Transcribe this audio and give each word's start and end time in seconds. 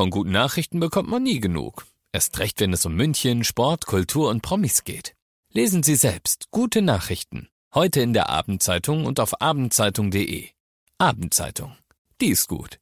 Von 0.00 0.08
guten 0.08 0.30
Nachrichten 0.30 0.80
bekommt 0.80 1.10
man 1.10 1.22
nie 1.22 1.40
genug. 1.40 1.84
Erst 2.10 2.38
recht, 2.38 2.58
wenn 2.60 2.72
es 2.72 2.86
um 2.86 2.94
München, 2.94 3.44
Sport, 3.44 3.84
Kultur 3.84 4.30
und 4.30 4.40
Promis 4.40 4.84
geht. 4.84 5.14
Lesen 5.52 5.82
Sie 5.82 5.94
selbst 5.94 6.46
gute 6.50 6.80
Nachrichten. 6.80 7.50
Heute 7.74 8.00
in 8.00 8.14
der 8.14 8.30
Abendzeitung 8.30 9.04
und 9.04 9.20
auf 9.20 9.42
abendzeitung.de. 9.42 10.48
Abendzeitung. 10.96 11.76
Die 12.18 12.28
ist 12.28 12.48
gut. 12.48 12.80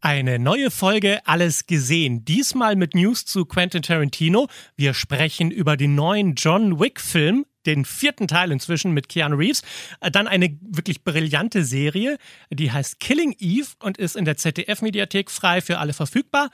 Eine 0.00 0.40
neue 0.40 0.72
Folge 0.72 1.24
Alles 1.24 1.66
gesehen. 1.66 2.24
Diesmal 2.24 2.74
mit 2.74 2.96
News 2.96 3.26
zu 3.26 3.44
Quentin 3.44 3.82
Tarantino. 3.82 4.48
Wir 4.74 4.92
sprechen 4.92 5.52
über 5.52 5.76
den 5.76 5.94
neuen 5.94 6.34
John 6.34 6.80
Wick-Film, 6.80 7.46
den 7.66 7.84
vierten 7.84 8.28
Teil 8.28 8.52
inzwischen 8.52 8.92
mit 8.92 9.08
Keanu 9.08 9.36
Reeves. 9.36 9.62
Äh, 10.00 10.10
Dann 10.10 10.26
eine 10.28 10.56
wirklich 10.62 11.04
brillante 11.04 11.64
Serie, 11.64 12.18
die 12.50 12.72
heißt 12.72 13.00
Killing 13.00 13.34
Eve 13.38 13.68
und 13.82 13.98
ist 13.98 14.16
in 14.16 14.24
der 14.24 14.36
ZDF-Mediathek 14.36 15.30
frei 15.30 15.60
für 15.60 15.78
alle 15.78 15.92
verfügbar. 15.92 16.50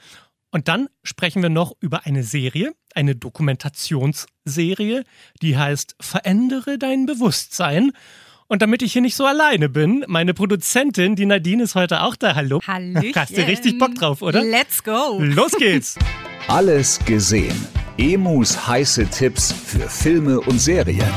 Und 0.51 0.67
dann 0.67 0.87
sprechen 1.01 1.41
wir 1.41 1.49
noch 1.49 1.73
über 1.79 2.05
eine 2.05 2.23
Serie, 2.23 2.73
eine 2.93 3.15
Dokumentationsserie, 3.15 5.03
die 5.41 5.57
heißt 5.57 5.95
Verändere 5.99 6.77
dein 6.77 7.07
Bewusstsein. 7.07 7.91
Und 8.47 8.61
damit 8.61 8.83
ich 8.83 8.93
hier 8.93 9.01
nicht 9.01 9.15
so 9.15 9.25
alleine 9.25 9.67
bin, 9.67 10.05
meine 10.07 10.35
Produzentin, 10.35 11.15
die 11.15 11.25
Nadine, 11.25 11.63
ist 11.63 11.73
heute 11.73 12.01
auch 12.01 12.15
da. 12.15 12.35
Hallo. 12.35 12.61
Hallöchen. 12.67 13.15
Hast 13.15 13.35
du 13.35 13.41
richtig 13.47 13.79
Bock 13.79 13.95
drauf, 13.95 14.21
oder? 14.21 14.43
Let's 14.43 14.83
go. 14.83 15.17
Los 15.19 15.53
geht's. 15.53 15.97
Alles 16.47 16.99
gesehen. 17.03 17.55
Emus 17.97 18.67
heiße 18.67 19.07
Tipps 19.07 19.51
für 19.51 19.87
Filme 19.87 20.39
und 20.41 20.59
Serien. 20.59 21.07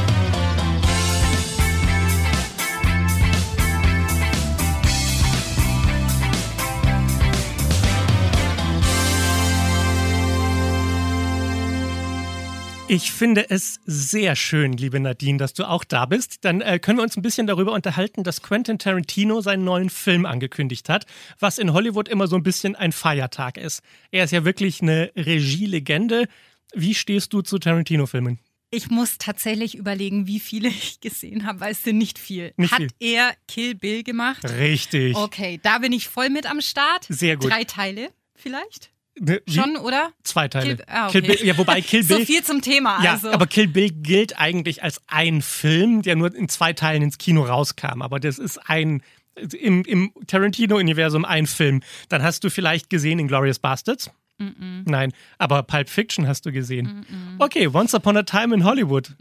Ich 12.88 13.10
finde 13.10 13.50
es 13.50 13.80
sehr 13.84 14.36
schön, 14.36 14.72
liebe 14.74 15.00
Nadine, 15.00 15.38
dass 15.38 15.54
du 15.54 15.68
auch 15.68 15.82
da 15.82 16.06
bist. 16.06 16.44
Dann 16.44 16.60
äh, 16.60 16.78
können 16.78 16.98
wir 16.98 17.02
uns 17.02 17.16
ein 17.16 17.22
bisschen 17.22 17.48
darüber 17.48 17.72
unterhalten, 17.72 18.22
dass 18.22 18.42
Quentin 18.42 18.78
Tarantino 18.78 19.40
seinen 19.40 19.64
neuen 19.64 19.90
Film 19.90 20.24
angekündigt 20.24 20.88
hat, 20.88 21.04
was 21.40 21.58
in 21.58 21.72
Hollywood 21.72 22.06
immer 22.06 22.28
so 22.28 22.36
ein 22.36 22.44
bisschen 22.44 22.76
ein 22.76 22.92
Feiertag 22.92 23.56
ist. 23.56 23.82
Er 24.12 24.22
ist 24.22 24.30
ja 24.30 24.44
wirklich 24.44 24.82
eine 24.82 25.10
Regielegende. 25.16 26.28
Wie 26.74 26.94
stehst 26.94 27.32
du 27.32 27.42
zu 27.42 27.58
Tarantino-Filmen? 27.58 28.38
Ich 28.70 28.90
muss 28.90 29.18
tatsächlich 29.18 29.76
überlegen, 29.76 30.26
wie 30.26 30.40
viele 30.40 30.68
ich 30.68 31.00
gesehen 31.00 31.46
habe, 31.46 31.60
weil 31.60 31.72
es 31.72 31.82
sind 31.82 31.98
nicht 31.98 32.18
viel. 32.18 32.52
Nicht 32.56 32.72
Hat 32.72 32.78
viel. 32.80 32.88
er 33.00 33.34
Kill 33.48 33.74
Bill 33.74 34.02
gemacht? 34.02 34.42
Richtig. 34.58 35.16
Okay, 35.16 35.60
da 35.62 35.78
bin 35.78 35.92
ich 35.92 36.08
voll 36.08 36.30
mit 36.30 36.46
am 36.50 36.60
Start. 36.60 37.06
Sehr 37.08 37.36
gut. 37.36 37.50
Drei 37.50 37.64
Teile 37.64 38.10
vielleicht? 38.34 38.90
Ne, 39.18 39.40
wie? 39.46 39.54
Schon, 39.54 39.76
oder? 39.78 40.12
Zwei 40.24 40.48
Teile. 40.48 40.76
Kill- 40.76 40.84
ah, 40.88 41.08
okay. 41.08 41.20
Kill 41.22 41.36
Bill, 41.36 41.46
ja, 41.46 41.56
wobei 41.56 41.80
Kill 41.82 42.04
Bill. 42.04 42.18
So 42.18 42.24
viel 42.24 42.42
zum 42.44 42.60
Thema. 42.60 43.02
ja, 43.02 43.12
also. 43.12 43.30
aber 43.30 43.46
Kill 43.46 43.68
Bill 43.68 43.90
gilt 43.90 44.38
eigentlich 44.38 44.82
als 44.82 45.00
ein 45.06 45.40
Film, 45.40 46.02
der 46.02 46.16
nur 46.16 46.34
in 46.34 46.48
zwei 46.48 46.72
Teilen 46.74 47.02
ins 47.02 47.16
Kino 47.16 47.44
rauskam. 47.44 48.02
Aber 48.02 48.20
das 48.20 48.38
ist 48.38 48.58
ein 48.68 49.02
im, 49.36 49.84
im 49.84 50.12
Tarantino-Universum 50.26 51.24
ein 51.24 51.46
Film. 51.46 51.82
Dann 52.08 52.22
hast 52.22 52.42
du 52.44 52.50
vielleicht 52.50 52.90
gesehen 52.90 53.18
Inglourious 53.18 53.58
Bastards. 53.58 54.10
Nein, 54.38 55.12
aber 55.38 55.62
Pulp 55.62 55.88
Fiction 55.88 56.26
hast 56.26 56.44
du 56.44 56.52
gesehen. 56.52 57.06
Okay, 57.38 57.68
Once 57.68 57.94
Upon 57.94 58.16
a 58.16 58.22
Time 58.22 58.54
in 58.54 58.64
Hollywood. 58.64 59.16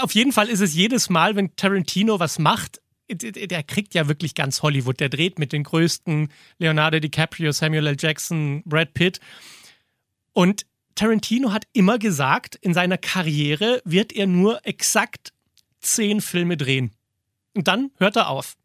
Auf 0.00 0.12
jeden 0.12 0.32
Fall 0.32 0.48
ist 0.48 0.60
es 0.60 0.74
jedes 0.74 1.08
Mal, 1.08 1.36
wenn 1.36 1.56
Tarantino 1.56 2.20
was 2.20 2.38
macht, 2.38 2.80
der 3.08 3.62
kriegt 3.62 3.94
ja 3.94 4.08
wirklich 4.08 4.34
ganz 4.34 4.62
Hollywood. 4.62 5.00
Der 5.00 5.08
dreht 5.08 5.38
mit 5.38 5.52
den 5.52 5.62
größten 5.62 6.28
Leonardo 6.58 6.98
DiCaprio, 6.98 7.52
Samuel 7.52 7.86
L. 7.86 7.96
Jackson, 7.98 8.62
Brad 8.64 8.94
Pitt. 8.94 9.20
Und 10.32 10.66
Tarantino 10.96 11.52
hat 11.52 11.64
immer 11.72 11.98
gesagt, 11.98 12.56
in 12.56 12.74
seiner 12.74 12.98
Karriere 12.98 13.80
wird 13.84 14.12
er 14.12 14.26
nur 14.26 14.66
exakt 14.66 15.32
zehn 15.80 16.20
Filme 16.20 16.56
drehen. 16.56 16.90
Und 17.54 17.68
dann 17.68 17.90
hört 17.98 18.16
er 18.16 18.28
auf. 18.28 18.56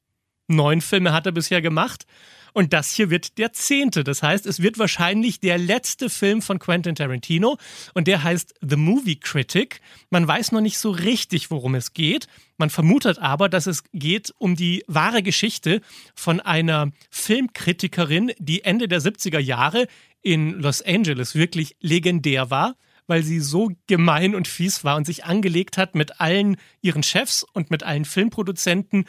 Neun 0.47 0.81
Filme 0.81 1.13
hat 1.13 1.25
er 1.25 1.31
bisher 1.31 1.61
gemacht. 1.61 2.05
Und 2.53 2.73
das 2.73 2.93
hier 2.93 3.09
wird 3.09 3.37
der 3.37 3.53
zehnte. 3.53 4.03
Das 4.03 4.23
heißt, 4.23 4.45
es 4.45 4.61
wird 4.61 4.77
wahrscheinlich 4.77 5.39
der 5.39 5.57
letzte 5.57 6.09
Film 6.09 6.41
von 6.41 6.59
Quentin 6.59 6.95
Tarantino. 6.95 7.57
Und 7.93 8.07
der 8.07 8.23
heißt 8.23 8.55
The 8.61 8.75
Movie 8.75 9.17
Critic. 9.17 9.81
Man 10.09 10.27
weiß 10.27 10.51
noch 10.51 10.61
nicht 10.61 10.77
so 10.77 10.91
richtig, 10.91 11.51
worum 11.51 11.75
es 11.75 11.93
geht. 11.93 12.27
Man 12.57 12.69
vermutet 12.69 13.19
aber, 13.19 13.49
dass 13.49 13.67
es 13.67 13.83
geht 13.93 14.33
um 14.37 14.55
die 14.55 14.83
wahre 14.87 15.23
Geschichte 15.23 15.81
von 16.15 16.39
einer 16.39 16.91
Filmkritikerin, 17.09 18.33
die 18.37 18.63
Ende 18.63 18.87
der 18.87 19.01
70er 19.01 19.39
Jahre 19.39 19.87
in 20.21 20.59
Los 20.59 20.81
Angeles 20.81 21.35
wirklich 21.35 21.75
legendär 21.81 22.49
war 22.49 22.75
weil 23.11 23.23
sie 23.23 23.41
so 23.41 23.71
gemein 23.87 24.35
und 24.35 24.47
fies 24.47 24.85
war 24.85 24.95
und 24.95 25.05
sich 25.05 25.25
angelegt 25.25 25.77
hat 25.77 25.95
mit 25.95 26.21
allen 26.21 26.55
ihren 26.81 27.03
Chefs 27.03 27.43
und 27.43 27.69
mit 27.69 27.83
allen 27.83 28.05
Filmproduzenten. 28.05 29.03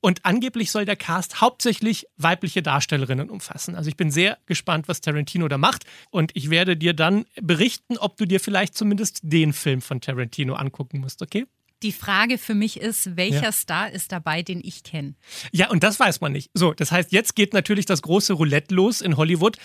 Und 0.00 0.24
angeblich 0.24 0.70
soll 0.70 0.86
der 0.86 0.96
Cast 0.96 1.42
hauptsächlich 1.42 2.06
weibliche 2.16 2.62
Darstellerinnen 2.62 3.28
umfassen. 3.28 3.76
Also 3.76 3.90
ich 3.90 3.98
bin 3.98 4.10
sehr 4.10 4.38
gespannt, 4.46 4.88
was 4.88 5.02
Tarantino 5.02 5.48
da 5.48 5.58
macht. 5.58 5.84
Und 6.10 6.30
ich 6.32 6.48
werde 6.48 6.78
dir 6.78 6.94
dann 6.94 7.26
berichten, 7.42 7.98
ob 7.98 8.16
du 8.16 8.24
dir 8.24 8.40
vielleicht 8.40 8.74
zumindest 8.74 9.20
den 9.22 9.52
Film 9.52 9.82
von 9.82 10.00
Tarantino 10.00 10.54
angucken 10.54 11.00
musst, 11.00 11.20
okay? 11.20 11.44
Die 11.82 11.92
Frage 11.92 12.38
für 12.38 12.54
mich 12.54 12.80
ist, 12.80 13.16
welcher 13.16 13.42
Ja. 13.42 13.52
Star 13.52 13.90
ist 13.90 14.12
dabei, 14.12 14.42
den 14.42 14.60
ich 14.62 14.84
kenne? 14.84 15.14
Ja, 15.50 15.70
und 15.70 15.82
das 15.82 15.98
weiß 15.98 16.20
man 16.20 16.32
nicht. 16.32 16.50
So, 16.54 16.72
das 16.72 16.92
heißt, 16.92 17.12
jetzt 17.12 17.34
geht 17.34 17.52
natürlich 17.52 17.86
das 17.86 18.02
große 18.02 18.32
Roulette 18.34 18.74
los 18.74 19.00
in 19.00 19.16
Hollywood. 19.16 19.56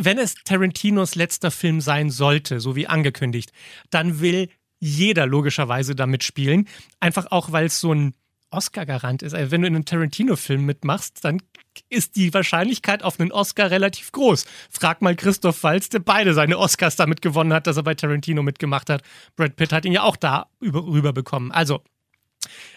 Wenn 0.00 0.18
es 0.18 0.34
Tarantinos 0.44 1.14
letzter 1.14 1.50
Film 1.50 1.80
sein 1.80 2.10
sollte, 2.10 2.60
so 2.60 2.76
wie 2.76 2.86
angekündigt, 2.86 3.52
dann 3.90 4.20
will 4.20 4.48
jeder 4.78 5.26
logischerweise 5.26 5.94
da 5.94 6.06
mitspielen. 6.06 6.68
Einfach 7.00 7.26
auch, 7.30 7.52
weil 7.52 7.66
es 7.66 7.80
so 7.80 7.94
ein 7.94 8.14
Oscar-Garant 8.52 9.22
ist. 9.22 9.34
Also 9.34 9.50
wenn 9.50 9.62
du 9.62 9.68
in 9.68 9.74
einem 9.74 9.84
Tarantino-Film 9.84 10.64
mitmachst, 10.64 11.24
dann 11.24 11.42
ist 11.88 12.16
die 12.16 12.32
Wahrscheinlichkeit 12.34 13.02
auf 13.02 13.18
einen 13.18 13.32
Oscar 13.32 13.70
relativ 13.70 14.12
groß. 14.12 14.44
Frag 14.70 15.02
mal 15.02 15.16
Christoph 15.16 15.62
Waltz, 15.62 15.88
der 15.88 16.00
beide 16.00 16.34
seine 16.34 16.58
Oscars 16.58 16.96
damit 16.96 17.22
gewonnen 17.22 17.52
hat, 17.52 17.66
dass 17.66 17.76
er 17.76 17.82
bei 17.82 17.94
Tarantino 17.94 18.42
mitgemacht 18.42 18.90
hat. 18.90 19.02
Brad 19.36 19.56
Pitt 19.56 19.72
hat 19.72 19.84
ihn 19.84 19.92
ja 19.92 20.02
auch 20.02 20.16
da 20.16 20.46
über, 20.60 20.84
rüberbekommen. 20.84 21.50
Also, 21.52 21.82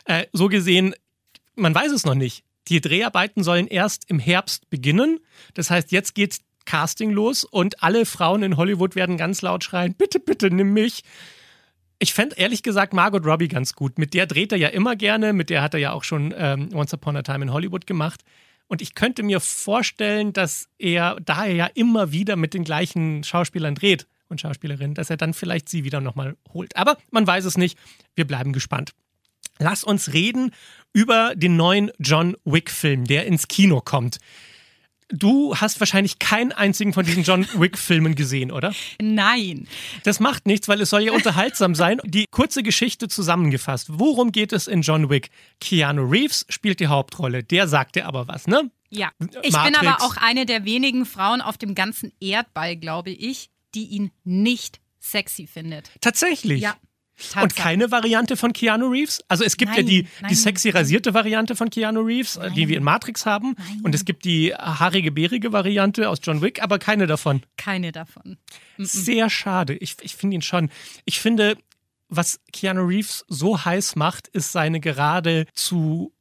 äh, 0.05 0.25
so 0.31 0.47
gesehen, 0.47 0.95
man 1.55 1.75
weiß 1.75 1.91
es 1.91 2.05
noch 2.05 2.15
nicht. 2.15 2.43
Die 2.67 2.81
Dreharbeiten 2.81 3.43
sollen 3.43 3.67
erst 3.67 4.09
im 4.09 4.19
Herbst 4.19 4.69
beginnen. 4.69 5.19
Das 5.53 5.69
heißt, 5.69 5.91
jetzt 5.91 6.15
geht 6.15 6.39
Casting 6.65 7.11
los 7.11 7.43
und 7.43 7.83
alle 7.83 8.05
Frauen 8.05 8.41
in 8.41 8.57
Hollywood 8.57 8.95
werden 8.95 9.17
ganz 9.17 9.41
laut 9.41 9.63
schreien: 9.63 9.93
Bitte, 9.93 10.19
bitte, 10.19 10.49
nimm 10.49 10.73
mich. 10.73 11.03
Ich 11.99 12.13
fände 12.13 12.35
ehrlich 12.35 12.63
gesagt 12.63 12.93
Margot 12.93 13.25
Robbie 13.25 13.47
ganz 13.47 13.73
gut. 13.73 13.97
Mit 13.97 14.13
der 14.13 14.25
dreht 14.25 14.51
er 14.51 14.57
ja 14.57 14.67
immer 14.69 14.95
gerne. 14.95 15.33
Mit 15.33 15.49
der 15.49 15.61
hat 15.61 15.73
er 15.73 15.79
ja 15.79 15.91
auch 15.93 16.03
schon 16.03 16.33
ähm, 16.37 16.69
Once 16.73 16.93
Upon 16.93 17.15
a 17.15 17.21
Time 17.21 17.45
in 17.45 17.53
Hollywood 17.53 17.87
gemacht. 17.87 18.21
Und 18.67 18.81
ich 18.81 18.95
könnte 18.95 19.23
mir 19.23 19.39
vorstellen, 19.39 20.33
dass 20.33 20.67
er, 20.77 21.17
da 21.23 21.45
er 21.45 21.53
ja 21.53 21.65
immer 21.67 22.11
wieder 22.11 22.35
mit 22.35 22.53
den 22.53 22.63
gleichen 22.63 23.23
Schauspielern 23.23 23.75
dreht 23.75 24.07
und 24.27 24.41
Schauspielerinnen, 24.41 24.95
dass 24.95 25.09
er 25.09 25.17
dann 25.17 25.33
vielleicht 25.33 25.69
sie 25.69 25.83
wieder 25.83 26.01
nochmal 26.01 26.35
holt. 26.51 26.75
Aber 26.75 26.97
man 27.11 27.27
weiß 27.27 27.45
es 27.45 27.57
nicht. 27.57 27.77
Wir 28.15 28.25
bleiben 28.25 28.53
gespannt. 28.53 28.91
Lass 29.59 29.83
uns 29.83 30.13
reden 30.13 30.51
über 30.93 31.33
den 31.35 31.55
neuen 31.55 31.91
John 31.99 32.35
Wick-Film, 32.43 33.05
der 33.05 33.25
ins 33.25 33.47
Kino 33.47 33.81
kommt. 33.81 34.17
Du 35.09 35.55
hast 35.55 35.79
wahrscheinlich 35.79 36.17
keinen 36.17 36.51
einzigen 36.51 36.91
von 36.91 37.05
diesen 37.05 37.23
John 37.23 37.47
Wick-Filmen 37.53 38.15
gesehen, 38.15 38.51
oder? 38.51 38.73
Nein. 38.99 39.67
Das 40.03 40.19
macht 40.19 40.47
nichts, 40.47 40.67
weil 40.67 40.81
es 40.81 40.89
soll 40.89 41.03
ja 41.03 41.11
unterhaltsam 41.11 41.75
sein. 41.75 41.99
Die 42.05 42.25
kurze 42.31 42.63
Geschichte 42.63 43.07
zusammengefasst. 43.07 43.87
Worum 43.91 44.31
geht 44.31 44.51
es 44.51 44.67
in 44.67 44.81
John 44.81 45.09
Wick? 45.09 45.29
Keanu 45.61 46.09
Reeves 46.09 46.45
spielt 46.49 46.79
die 46.79 46.87
Hauptrolle. 46.87 47.43
Der 47.43 47.67
sagt 47.67 47.95
dir 47.95 48.07
aber 48.07 48.27
was, 48.27 48.47
ne? 48.47 48.71
Ja. 48.89 49.11
Ich 49.43 49.53
Matrix. 49.53 49.79
bin 49.79 49.87
aber 49.87 50.01
auch 50.01 50.17
eine 50.17 50.45
der 50.45 50.65
wenigen 50.65 51.05
Frauen 51.05 51.41
auf 51.41 51.57
dem 51.57 51.75
ganzen 51.75 52.11
Erdball, 52.19 52.75
glaube 52.75 53.11
ich, 53.11 53.49
die 53.75 53.85
ihn 53.85 54.11
nicht 54.23 54.79
sexy 54.99 55.45
findet. 55.45 55.91
Tatsächlich. 56.01 56.61
Ja. 56.61 56.75
Und 57.17 57.31
Tatsache. 57.31 57.61
keine 57.61 57.91
Variante 57.91 58.35
von 58.35 58.51
Keanu 58.51 58.87
Reeves? 58.87 59.23
Also 59.29 59.43
es 59.45 59.55
gibt 59.55 59.71
ja 59.71 59.77
Nein, 59.77 59.85
die, 59.85 60.03
die 60.03 60.09
nein. 60.21 60.35
sexy 60.35 60.69
rasierte 60.69 61.13
Variante 61.13 61.55
von 61.55 61.69
Keanu 61.69 62.01
Reeves, 62.01 62.35
äh, 62.35 62.51
die 62.51 62.67
wir 62.67 62.75
in 62.77 62.83
Matrix 62.83 63.25
haben. 63.25 63.55
Nein. 63.57 63.81
Und 63.83 63.95
es 63.95 64.03
gibt 64.03 64.25
die 64.25 64.53
haarige, 64.53 65.11
bärige 65.11 65.53
Variante 65.53 66.09
aus 66.09 66.19
John 66.21 66.41
Wick, 66.41 66.61
aber 66.61 66.77
keine 66.77 67.07
davon. 67.07 67.41
Keine 67.55 67.91
davon. 67.93 68.37
Sehr 68.77 69.29
schade. 69.29 69.75
Ich, 69.75 69.95
ich 70.01 70.15
finde 70.15 70.35
ihn 70.35 70.41
schon. 70.41 70.69
Ich 71.05 71.19
finde, 71.19 71.57
was 72.09 72.41
Keanu 72.51 72.83
Reeves 72.85 73.23
so 73.29 73.63
heiß 73.63 73.95
macht, 73.95 74.27
ist 74.27 74.51
seine 74.51 74.79
geradezu 74.81 76.13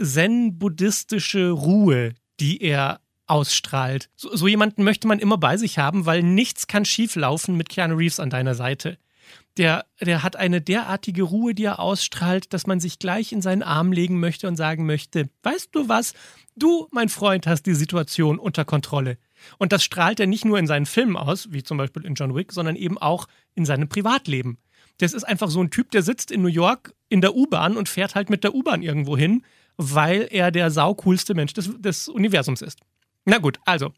zen-buddhistische 0.00 1.50
Ruhe, 1.50 2.14
die 2.40 2.60
er 2.62 3.00
ausstrahlt. 3.26 4.08
So, 4.16 4.34
so 4.34 4.46
jemanden 4.48 4.84
möchte 4.84 5.06
man 5.08 5.18
immer 5.18 5.38
bei 5.38 5.56
sich 5.56 5.78
haben, 5.78 6.06
weil 6.06 6.22
nichts 6.22 6.66
kann 6.66 6.84
schieflaufen 6.84 7.56
mit 7.56 7.68
Keanu 7.68 7.96
Reeves 7.96 8.20
an 8.20 8.30
deiner 8.30 8.54
Seite. 8.54 8.98
Der, 9.58 9.86
der 10.00 10.22
hat 10.22 10.36
eine 10.36 10.60
derartige 10.60 11.24
Ruhe, 11.24 11.52
die 11.52 11.64
er 11.64 11.80
ausstrahlt, 11.80 12.52
dass 12.52 12.68
man 12.68 12.78
sich 12.78 13.00
gleich 13.00 13.32
in 13.32 13.42
seinen 13.42 13.64
Arm 13.64 13.90
legen 13.90 14.20
möchte 14.20 14.46
und 14.46 14.56
sagen 14.56 14.86
möchte, 14.86 15.28
weißt 15.42 15.70
du 15.72 15.88
was, 15.88 16.14
du, 16.56 16.86
mein 16.92 17.08
Freund, 17.08 17.46
hast 17.46 17.64
die 17.64 17.74
Situation 17.74 18.38
unter 18.38 18.64
Kontrolle. 18.64 19.18
Und 19.58 19.72
das 19.72 19.82
strahlt 19.82 20.20
er 20.20 20.28
nicht 20.28 20.44
nur 20.44 20.58
in 20.58 20.68
seinen 20.68 20.86
Filmen 20.86 21.16
aus, 21.16 21.52
wie 21.52 21.64
zum 21.64 21.76
Beispiel 21.76 22.04
in 22.04 22.14
John 22.14 22.34
Wick, 22.36 22.52
sondern 22.52 22.76
eben 22.76 22.98
auch 22.98 23.26
in 23.54 23.64
seinem 23.64 23.88
Privatleben. 23.88 24.58
Das 24.98 25.12
ist 25.12 25.24
einfach 25.24 25.50
so 25.50 25.60
ein 25.60 25.70
Typ, 25.70 25.90
der 25.90 26.02
sitzt 26.02 26.30
in 26.30 26.42
New 26.42 26.48
York 26.48 26.94
in 27.08 27.20
der 27.20 27.34
U-Bahn 27.34 27.76
und 27.76 27.88
fährt 27.88 28.14
halt 28.14 28.30
mit 28.30 28.44
der 28.44 28.54
U-Bahn 28.54 28.82
irgendwo 28.82 29.16
hin, 29.16 29.44
weil 29.76 30.28
er 30.30 30.50
der 30.50 30.70
saucoolste 30.70 31.34
Mensch 31.34 31.52
des, 31.52 31.70
des 31.78 32.08
Universums 32.08 32.62
ist. 32.62 32.80
Na 33.24 33.38
gut, 33.38 33.58
also. 33.64 33.92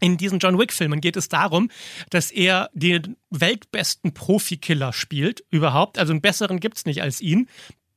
In 0.00 0.16
diesen 0.16 0.38
John 0.38 0.58
Wick-Filmen 0.58 1.00
geht 1.00 1.16
es 1.16 1.28
darum, 1.28 1.70
dass 2.10 2.30
er 2.30 2.70
den 2.72 3.16
weltbesten 3.30 4.14
Profikiller 4.14 4.92
spielt, 4.92 5.44
überhaupt. 5.50 5.98
Also 5.98 6.12
einen 6.12 6.20
besseren 6.20 6.60
gibt 6.60 6.76
es 6.76 6.84
nicht 6.86 7.02
als 7.02 7.20
ihn. 7.20 7.48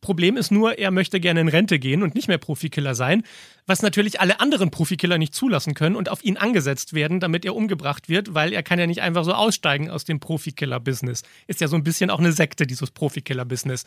Problem 0.01 0.36
ist 0.36 0.51
nur, 0.51 0.80
er 0.80 0.92
möchte 0.92 1.19
gerne 1.19 1.42
in 1.42 1.48
Rente 1.48 1.77
gehen 1.80 2.01
und 2.01 2.15
nicht 2.15 2.27
mehr 2.27 2.39
Profikiller 2.39 2.95
sein, 2.95 3.24
was 3.68 3.83
natürlich 3.83 4.19
alle 4.19 4.39
anderen 4.39 4.71
Profikiller 4.71 5.18
nicht 5.18 5.36
zulassen 5.36 5.75
können 5.75 5.95
und 5.95 6.09
auf 6.09 6.24
ihn 6.24 6.38
angesetzt 6.38 6.94
werden, 6.94 7.19
damit 7.19 7.45
er 7.45 7.56
umgebracht 7.56 8.09
wird, 8.09 8.33
weil 8.33 8.51
er 8.51 8.63
kann 8.63 8.80
ja 8.80 8.88
nicht 8.88 9.01
einfach 9.01 9.24
so 9.24 9.33
aussteigen 9.33 9.89
aus 9.89 10.03
dem 10.03 10.19
Profikiller-Business. 10.19 11.21
Ist 11.48 11.62
ja 11.62 11.68
so 11.68 11.75
ein 11.75 11.83
bisschen 11.83 12.09
auch 12.09 12.19
eine 12.19 12.31
Sekte, 12.31 12.65
dieses 12.65 12.89
Profikiller-Business. 12.92 13.86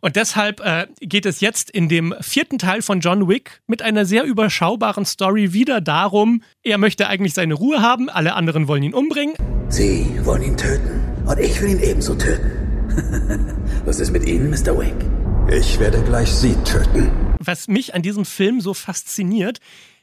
Und 0.00 0.16
deshalb 0.16 0.60
äh, 0.60 0.86
geht 1.00 1.24
es 1.24 1.40
jetzt 1.40 1.70
in 1.70 1.88
dem 1.88 2.14
vierten 2.20 2.58
Teil 2.58 2.82
von 2.82 3.00
John 3.00 3.26
Wick 3.28 3.62
mit 3.66 3.80
einer 3.80 4.04
sehr 4.04 4.24
überschaubaren 4.24 5.06
Story 5.06 5.54
wieder 5.54 5.80
darum, 5.80 6.42
er 6.62 6.78
möchte 6.78 7.08
eigentlich 7.08 7.32
seine 7.32 7.54
Ruhe 7.54 7.80
haben, 7.80 8.10
alle 8.10 8.34
anderen 8.34 8.68
wollen 8.68 8.82
ihn 8.82 8.94
umbringen. 8.94 9.34
Sie 9.68 10.06
wollen 10.24 10.42
ihn 10.42 10.56
töten 10.56 11.00
und 11.26 11.38
ich 11.38 11.60
will 11.60 11.70
ihn 11.70 11.80
ebenso 11.80 12.14
töten. 12.14 12.66
Was 13.84 14.00
ist 14.00 14.10
mit 14.10 14.26
Ihnen, 14.26 14.50
Mr. 14.50 14.78
Wick? 14.78 15.15
Ich 15.48 15.78
werde 15.78 16.02
gleich 16.02 16.28
Sie 16.28 16.56
töten. 16.64 17.08
Was 17.38 17.68
mich 17.68 17.94
an 17.94 18.02
diesem 18.02 18.24
Film 18.24 18.60
so 18.60 18.74
fasziniert, 18.74 19.60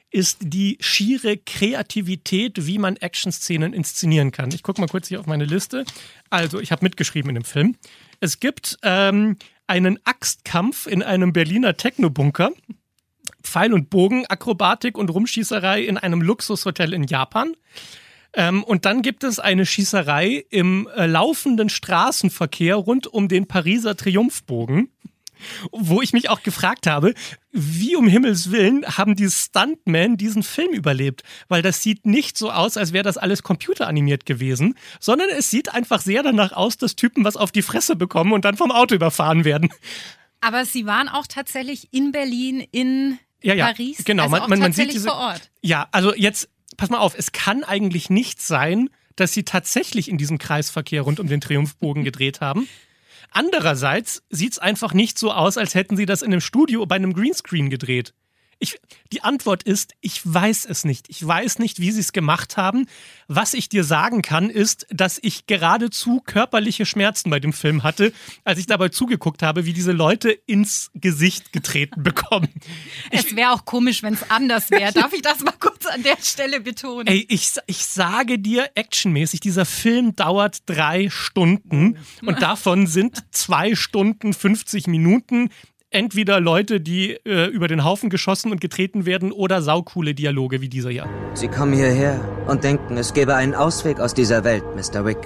ist 0.09 0.37
die 0.41 0.77
schiere 0.79 1.35
Kreativität, 1.35 2.65
wie 2.65 2.77
man 2.77 2.95
Actionszenen 2.95 3.73
inszenieren 3.73 4.31
kann. 4.31 4.51
Ich 4.53 4.63
gucke 4.63 4.79
mal 4.79 4.87
kurz 4.87 5.09
hier 5.09 5.19
auf 5.19 5.25
meine 5.25 5.43
Liste. 5.43 5.83
Also, 6.29 6.61
ich 6.61 6.71
habe 6.71 6.85
mitgeschrieben 6.85 7.27
in 7.27 7.35
dem 7.35 7.43
Film. 7.43 7.75
Es 8.21 8.39
gibt 8.39 8.77
ähm, 8.83 9.35
einen 9.67 9.99
Axtkampf 10.05 10.87
in 10.87 11.03
einem 11.03 11.33
Berliner 11.33 11.75
Technobunker. 11.75 12.51
Pfeil 13.43 13.73
und 13.73 13.89
Bogen, 13.89 14.25
Akrobatik 14.27 14.97
und 14.97 15.09
Rumschießerei 15.09 15.83
in 15.83 15.97
einem 15.97 16.21
Luxushotel 16.21 16.93
in 16.93 17.03
Japan. 17.03 17.53
Ähm, 18.33 18.63
und 18.63 18.85
dann 18.85 19.01
gibt 19.01 19.25
es 19.25 19.39
eine 19.39 19.65
Schießerei 19.65 20.45
im 20.49 20.87
äh, 20.95 21.05
laufenden 21.05 21.67
Straßenverkehr 21.67 22.75
rund 22.75 23.07
um 23.07 23.27
den 23.27 23.45
Pariser 23.45 23.97
Triumphbogen 23.97 24.89
wo 25.71 26.01
ich 26.01 26.13
mich 26.13 26.29
auch 26.29 26.43
gefragt 26.43 26.87
habe, 26.87 27.13
wie 27.51 27.95
um 27.95 28.07
Himmels 28.07 28.51
Willen 28.51 28.85
haben 28.85 29.15
die 29.15 29.29
Stuntmen 29.29 30.17
diesen 30.17 30.43
Film 30.43 30.73
überlebt? 30.73 31.23
Weil 31.47 31.61
das 31.61 31.81
sieht 31.81 32.05
nicht 32.05 32.37
so 32.37 32.51
aus, 32.51 32.77
als 32.77 32.93
wäre 32.93 33.03
das 33.03 33.17
alles 33.17 33.43
computeranimiert 33.43 34.25
gewesen, 34.25 34.75
sondern 34.99 35.29
es 35.29 35.49
sieht 35.49 35.73
einfach 35.73 36.01
sehr 36.01 36.23
danach 36.23 36.51
aus, 36.51 36.77
dass 36.77 36.95
Typen 36.95 37.23
was 37.23 37.35
auf 37.35 37.51
die 37.51 37.61
Fresse 37.61 37.95
bekommen 37.95 38.33
und 38.33 38.45
dann 38.45 38.57
vom 38.57 38.71
Auto 38.71 38.95
überfahren 38.95 39.45
werden. 39.45 39.69
Aber 40.41 40.65
sie 40.65 40.85
waren 40.85 41.07
auch 41.07 41.27
tatsächlich 41.27 41.87
in 41.91 42.11
Berlin, 42.11 42.65
in 42.71 43.19
ja, 43.41 43.53
ja, 43.53 43.67
Paris, 43.67 44.03
genau. 44.03 44.23
also 44.23 44.37
man, 44.37 44.49
man, 44.49 44.59
man 44.59 44.73
sieht 44.73 44.93
diese, 44.93 45.07
vor 45.07 45.17
Ort. 45.17 45.49
Ja, 45.61 45.87
also 45.91 46.13
jetzt, 46.13 46.49
pass 46.75 46.89
mal 46.89 46.99
auf, 46.99 47.13
es 47.17 47.31
kann 47.31 47.63
eigentlich 47.63 48.09
nicht 48.09 48.41
sein, 48.41 48.89
dass 49.15 49.33
sie 49.33 49.43
tatsächlich 49.43 50.09
in 50.09 50.17
diesem 50.17 50.37
Kreisverkehr 50.37 51.01
rund 51.03 51.19
um 51.19 51.27
den 51.27 51.41
Triumphbogen 51.41 52.03
gedreht 52.03 52.41
haben. 52.41 52.67
Andererseits 53.31 54.23
sieht 54.29 54.53
es 54.53 54.59
einfach 54.59 54.93
nicht 54.93 55.17
so 55.17 55.31
aus, 55.31 55.57
als 55.57 55.75
hätten 55.75 55.97
sie 55.97 56.05
das 56.05 56.21
in 56.21 56.31
einem 56.31 56.41
Studio 56.41 56.85
bei 56.85 56.95
einem 56.95 57.13
Greenscreen 57.13 57.69
gedreht. 57.69 58.13
Ich, 58.59 58.79
die 59.11 59.21
Antwort 59.23 59.63
ist, 59.63 59.93
ich 60.01 60.21
weiß 60.23 60.65
es 60.65 60.85
nicht. 60.85 61.09
Ich 61.09 61.25
weiß 61.25 61.59
nicht, 61.59 61.79
wie 61.79 61.91
sie 61.91 61.99
es 61.99 62.13
gemacht 62.13 62.57
haben. 62.57 62.87
Was 63.27 63.53
ich 63.53 63.69
dir 63.69 63.83
sagen 63.83 64.21
kann, 64.21 64.49
ist, 64.49 64.87
dass 64.89 65.19
ich 65.21 65.47
geradezu 65.47 66.21
körperliche 66.25 66.85
Schmerzen 66.85 67.29
bei 67.29 67.39
dem 67.39 67.53
Film 67.53 67.83
hatte, 67.83 68.13
als 68.43 68.59
ich 68.59 68.65
dabei 68.65 68.89
zugeguckt 68.89 69.43
habe, 69.43 69.65
wie 69.65 69.73
diese 69.73 69.91
Leute 69.91 70.31
ins 70.31 70.91
Gesicht 70.93 71.53
getreten 71.53 72.03
bekommen. 72.03 72.49
Es 73.11 73.35
wäre 73.35 73.51
auch 73.51 73.65
komisch, 73.65 74.03
wenn 74.03 74.13
es 74.13 74.29
anders 74.29 74.71
wäre. 74.71 74.91
Darf 74.93 75.13
ich 75.13 75.21
das 75.21 75.39
mal 75.41 75.53
kurz 75.59 75.85
an 75.85 76.03
der 76.03 76.17
Stelle 76.21 76.61
betonen? 76.61 77.07
Ey, 77.07 77.25
ich, 77.29 77.53
ich 77.67 77.85
sage 77.85 78.39
dir 78.39 78.69
actionmäßig, 78.75 79.39
dieser 79.39 79.65
Film 79.65 80.15
dauert 80.15 80.59
drei 80.65 81.09
Stunden 81.09 81.97
und 82.21 82.41
davon 82.41 82.87
sind 82.87 83.23
zwei 83.31 83.75
Stunden 83.75 84.33
50 84.33 84.87
Minuten 84.87 85.49
entweder 85.93 86.39
Leute, 86.39 86.81
die 86.81 87.11
äh, 87.25 87.47
über 87.47 87.67
den 87.67 87.83
Haufen 87.83 88.09
geschossen 88.09 88.51
und 88.51 88.59
getreten 88.61 89.05
werden, 89.05 89.31
oder 89.31 89.61
saukoole 89.61 90.13
Dialoge 90.13 90.61
wie 90.61 90.69
dieser 90.69 90.89
hier. 90.89 91.07
Sie 91.33 91.47
kommen 91.47 91.73
hierher 91.73 92.19
und 92.47 92.63
denken, 92.63 92.97
es 92.97 93.13
gäbe 93.13 93.35
einen 93.35 93.55
Ausweg 93.55 93.99
aus 93.99 94.13
dieser 94.13 94.43
Welt, 94.43 94.63
Mr. 94.75 95.05
Wick. 95.05 95.17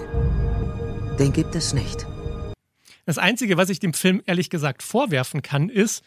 Den 1.17 1.33
gibt 1.33 1.55
es 1.55 1.73
nicht. 1.73 2.05
Das 3.05 3.17
Einzige, 3.17 3.57
was 3.57 3.69
ich 3.69 3.79
dem 3.79 3.93
Film 3.93 4.21
ehrlich 4.25 4.49
gesagt 4.49 4.83
vorwerfen 4.83 5.41
kann, 5.41 5.69
ist, 5.69 6.03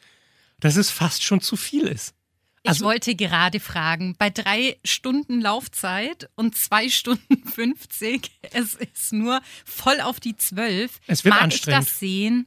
dass 0.61 0.77
es 0.77 0.91
fast 0.91 1.25
schon 1.25 1.41
zu 1.41 1.57
viel 1.57 1.87
ist. 1.87 2.15
ich 2.63 2.83
wollte 2.83 3.15
gerade 3.15 3.59
fragen, 3.59 4.15
bei 4.19 4.29
drei 4.29 4.77
Stunden 4.85 5.41
Laufzeit 5.41 6.29
und 6.37 6.55
zwei 6.57 6.91
Stunden 6.91 7.49
50, 7.49 8.31
es 8.53 8.75
ist 8.75 9.13
nur 9.15 9.41
voll 9.65 10.01
auf 10.03 10.21
die 10.21 10.37
zwölf. 10.37 11.01
Es 11.07 11.25
wird 11.25 11.35
Mag 11.35 11.45
anstrengend. 11.45 11.85
ich 11.85 11.89
das 11.89 11.99
sehen? 11.99 12.47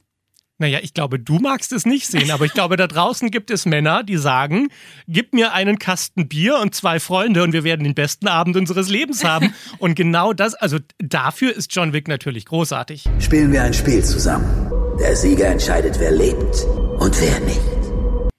Naja, 0.64 0.78
ich 0.80 0.94
glaube, 0.94 1.18
du 1.18 1.40
magst 1.40 1.72
es 1.72 1.84
nicht 1.84 2.06
sehen, 2.06 2.30
aber 2.30 2.46
ich 2.46 2.54
glaube, 2.54 2.78
da 2.78 2.86
draußen 2.86 3.30
gibt 3.30 3.50
es 3.50 3.66
Männer, 3.66 4.02
die 4.02 4.16
sagen, 4.16 4.68
gib 5.06 5.34
mir 5.34 5.52
einen 5.52 5.78
Kasten 5.78 6.26
Bier 6.26 6.58
und 6.58 6.74
zwei 6.74 7.00
Freunde 7.00 7.42
und 7.42 7.52
wir 7.52 7.64
werden 7.64 7.84
den 7.84 7.94
besten 7.94 8.28
Abend 8.28 8.56
unseres 8.56 8.88
Lebens 8.88 9.24
haben. 9.24 9.52
Und 9.78 9.94
genau 9.94 10.32
das, 10.32 10.54
also 10.54 10.78
dafür 10.96 11.54
ist 11.54 11.76
John 11.76 11.92
Wick 11.92 12.08
natürlich 12.08 12.46
großartig. 12.46 13.04
Spielen 13.18 13.52
wir 13.52 13.62
ein 13.62 13.74
Spiel 13.74 14.02
zusammen. 14.02 14.70
Der 14.98 15.14
Sieger 15.16 15.48
entscheidet, 15.48 16.00
wer 16.00 16.12
lebt 16.12 16.64
und 16.98 17.20
wer 17.20 17.40
nicht. 17.40 17.60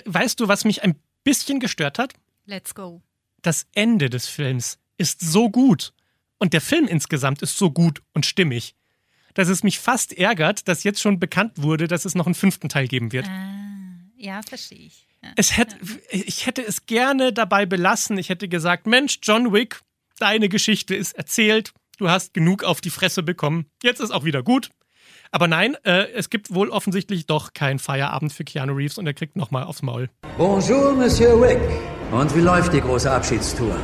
Weißt 0.06 0.40
du, 0.40 0.48
was 0.48 0.66
mich 0.66 0.82
ein 0.82 0.96
bisschen 1.24 1.60
gestört 1.60 2.00
hat? 2.00 2.14
Let's 2.48 2.74
go. 2.74 3.04
Das 3.44 3.68
Ende 3.76 4.10
des 4.10 4.28
Films 4.28 4.80
ist 4.98 5.22
so 5.22 5.52
gut 5.52 5.94
und 6.40 6.54
der 6.54 6.62
Film 6.62 6.88
insgesamt 6.88 7.44
ist 7.44 7.56
so 7.56 7.70
gut 7.70 8.02
und 8.14 8.26
stimmig, 8.26 8.76
dass 9.36 9.50
es 9.50 9.62
mich 9.62 9.80
fast 9.80 10.18
ärgert, 10.18 10.68
dass 10.68 10.84
jetzt 10.84 11.00
schon 11.00 11.20
bekannt 11.20 11.54
wurde, 11.58 11.88
dass 11.88 12.06
es 12.06 12.16
noch 12.16 12.26
einen 12.26 12.36
fünften 12.36 12.68
Teil 12.68 12.88
geben 12.88 13.12
wird. 13.12 13.30
Ja, 14.18 14.42
verstehe 14.42 14.80
ich. 14.80 15.06
Ja. 15.24 15.30
Es 15.36 15.58
hätte, 15.58 15.76
ich 16.10 16.48
hätte 16.48 16.66
es 16.66 16.88
gerne 16.88 17.32
dabei 17.32 17.66
belassen. 17.66 18.18
Ich 18.18 18.30
hätte 18.30 18.48
gesagt, 18.48 18.88
Mensch, 18.88 19.20
John 19.22 19.54
Wick, 19.54 19.82
deine 20.18 20.50
Geschichte 20.50 20.96
ist 20.96 21.14
erzählt. 21.14 21.74
Du 21.98 22.10
hast 22.10 22.34
genug 22.34 22.64
auf 22.64 22.82
die 22.82 22.90
Fresse 22.90 23.24
bekommen. 23.24 23.68
Jetzt 23.84 24.00
ist 24.00 24.12
auch 24.12 24.24
wieder 24.24 24.42
gut. 24.42 24.70
Aber 25.32 25.48
nein, 25.48 25.76
äh, 25.84 26.08
es 26.14 26.30
gibt 26.30 26.54
wohl 26.54 26.70
offensichtlich 26.70 27.26
doch 27.26 27.54
keinen 27.54 27.80
Feierabend 27.80 28.32
für 28.32 28.44
Keanu 28.44 28.74
Reeves 28.74 28.98
und 28.98 29.06
er 29.06 29.14
kriegt 29.14 29.36
nochmal 29.36 29.64
aufs 29.64 29.82
Maul. 29.82 30.10
Bonjour, 30.38 30.94
Monsieur 30.94 31.42
Wick. 31.42 31.60
Und 32.12 32.34
wie 32.36 32.42
läuft 32.42 32.74
die 32.74 32.82
große 32.82 33.12
Abschiedstour? 33.12 33.76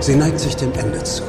Sie 0.00 0.16
neigt 0.16 0.40
sich 0.40 0.54
dem 0.54 0.72
Ende 0.72 1.02
zu. 1.04 1.22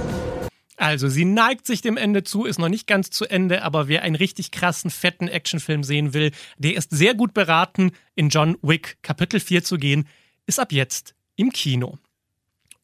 Also, 0.81 1.09
sie 1.09 1.25
neigt 1.25 1.67
sich 1.67 1.83
dem 1.83 1.95
Ende 1.95 2.23
zu, 2.23 2.45
ist 2.45 2.57
noch 2.57 2.67
nicht 2.67 2.87
ganz 2.87 3.11
zu 3.11 3.25
Ende, 3.25 3.61
aber 3.61 3.87
wer 3.87 4.01
einen 4.01 4.15
richtig 4.15 4.49
krassen, 4.49 4.89
fetten 4.89 5.27
Actionfilm 5.27 5.83
sehen 5.83 6.15
will, 6.15 6.31
der 6.57 6.73
ist 6.73 6.89
sehr 6.89 7.13
gut 7.13 7.35
beraten, 7.35 7.91
in 8.15 8.29
John 8.29 8.57
Wick 8.63 8.97
Kapitel 9.03 9.39
4 9.39 9.63
zu 9.63 9.77
gehen, 9.77 10.07
ist 10.47 10.59
ab 10.59 10.71
jetzt 10.71 11.13
im 11.35 11.51
Kino. 11.51 11.99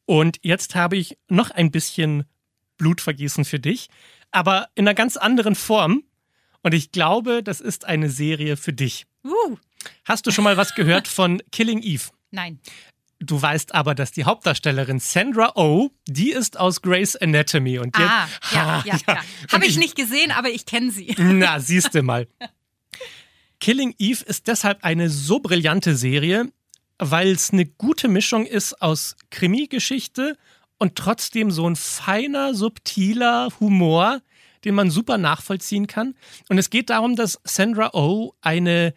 Und 0.06 0.38
jetzt 0.44 0.76
habe 0.76 0.96
ich 0.96 1.18
noch 1.28 1.50
ein 1.50 1.72
bisschen 1.72 2.26
Blutvergießen 2.78 3.46
für 3.46 3.60
dich, 3.60 3.88
aber 4.30 4.70
in 4.76 4.88
einer 4.88 4.94
ganz 4.94 5.18
anderen 5.18 5.56
Form. 5.56 6.04
Und 6.62 6.76
ich 6.76 6.92
glaube, 6.92 7.42
das 7.42 7.60
ist 7.60 7.86
eine 7.86 8.12
Serie 8.12 8.58
für 8.58 8.74
dich. 8.74 9.08
Uh, 9.24 9.58
Hast 10.06 10.28
du 10.28 10.32
schon 10.32 10.44
mal 10.44 10.56
was 10.56 10.76
gehört 10.76 11.08
von 11.08 11.42
Killing 11.52 11.82
Eve? 11.82 12.12
nein. 12.30 12.60
Du 13.20 13.42
weißt 13.42 13.74
aber, 13.74 13.96
dass 13.96 14.12
die 14.12 14.26
Hauptdarstellerin 14.26 15.00
Sandra 15.00 15.54
Oh, 15.56 15.90
die 16.08 16.32
ist 16.32 16.60
aus 16.60 16.82
Grey's 16.84 17.16
Anatomy. 17.16 17.80
Und 17.80 17.98
jetzt, 17.98 18.10
Ah, 18.10 18.28
ja, 18.52 18.66
Ha, 18.66 18.84
ja, 18.86 18.98
klar. 19.00 19.24
Und 19.44 19.54
Habe 19.54 19.66
ich 19.66 19.78
nicht 19.78 19.96
gesehen, 19.96 20.32
aber 20.32 20.50
ich 20.50 20.66
kenne 20.66 20.92
sie. 20.92 21.16
Na, 21.18 21.60
siehst 21.60 21.96
du 21.96 22.04
mal. 22.04 22.28
Killing 23.60 23.96
Eve 23.98 24.24
ist 24.26 24.48
deshalb 24.48 24.84
eine 24.84 25.10
so 25.10 25.40
brillante 25.40 25.96
Serie, 25.96 26.52
weil 27.00 27.30
es 27.30 27.52
eine 27.52 27.66
gute 27.66 28.08
Mischung 28.08 28.46
ist 28.46 28.82
aus 28.82 29.16
Krimi-Geschichte 29.32 30.38
und 30.78 30.96
trotzdem 30.96 31.50
so 31.50 31.68
ein 31.68 31.76
feiner, 31.76 32.54
subtiler 32.54 33.50
Humor, 33.60 34.22
den 34.64 34.76
man 34.76 34.92
super 34.92 35.18
nachvollziehen 35.18 35.88
kann. 35.88 36.14
Und 36.50 36.60
es 36.60 36.70
geht 36.70 36.92
darum, 36.92 37.16
dass 37.16 37.40
Sandra 37.44 37.92
Oh 37.94 38.34
eine 38.42 38.94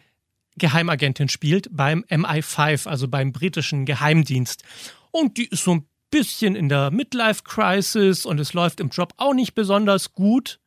Geheimagentin 0.61 1.27
spielt 1.27 1.67
beim 1.71 2.05
MI5, 2.07 2.87
also 2.87 3.07
beim 3.07 3.33
britischen 3.33 3.85
Geheimdienst. 3.85 4.63
Und 5.09 5.37
die 5.37 5.47
ist 5.47 5.63
so 5.63 5.75
ein 5.75 5.87
bisschen 6.11 6.55
in 6.55 6.69
der 6.69 6.91
Midlife-Crisis 6.91 8.25
und 8.27 8.39
es 8.39 8.53
läuft 8.53 8.79
im 8.79 8.89
Job 8.89 9.13
auch 9.17 9.33
nicht 9.33 9.55
besonders 9.55 10.13
gut. 10.13 10.59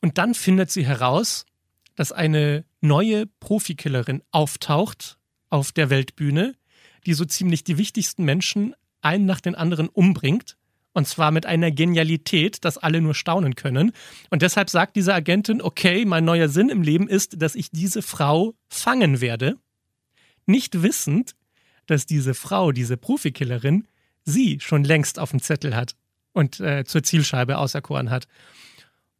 Und 0.00 0.18
dann 0.18 0.34
findet 0.34 0.72
sie 0.72 0.84
heraus, 0.84 1.46
dass 1.94 2.10
eine 2.10 2.64
neue 2.80 3.26
Profikillerin 3.26 4.22
auftaucht 4.32 5.18
auf 5.50 5.70
der 5.70 5.88
Weltbühne, 5.88 6.56
die 7.06 7.14
so 7.14 7.24
ziemlich 7.24 7.62
die 7.62 7.78
wichtigsten 7.78 8.24
Menschen 8.24 8.74
einen 9.02 9.24
nach 9.24 9.40
den 9.40 9.54
anderen 9.54 9.88
umbringt. 9.88 10.56
Und 10.98 11.06
zwar 11.06 11.30
mit 11.30 11.46
einer 11.46 11.70
Genialität, 11.70 12.64
dass 12.64 12.76
alle 12.76 13.00
nur 13.00 13.14
staunen 13.14 13.54
können. 13.54 13.92
Und 14.30 14.42
deshalb 14.42 14.68
sagt 14.68 14.96
diese 14.96 15.14
Agentin, 15.14 15.62
okay, 15.62 16.04
mein 16.04 16.24
neuer 16.24 16.48
Sinn 16.48 16.70
im 16.70 16.82
Leben 16.82 17.06
ist, 17.06 17.40
dass 17.40 17.54
ich 17.54 17.70
diese 17.70 18.02
Frau 18.02 18.56
fangen 18.68 19.20
werde. 19.20 19.58
Nicht 20.44 20.82
wissend, 20.82 21.36
dass 21.86 22.04
diese 22.04 22.34
Frau, 22.34 22.72
diese 22.72 22.96
Profikillerin, 22.96 23.86
sie 24.24 24.58
schon 24.58 24.82
längst 24.82 25.20
auf 25.20 25.30
dem 25.30 25.40
Zettel 25.40 25.76
hat 25.76 25.94
und 26.32 26.58
äh, 26.58 26.82
zur 26.84 27.04
Zielscheibe 27.04 27.58
auserkoren 27.58 28.10
hat. 28.10 28.26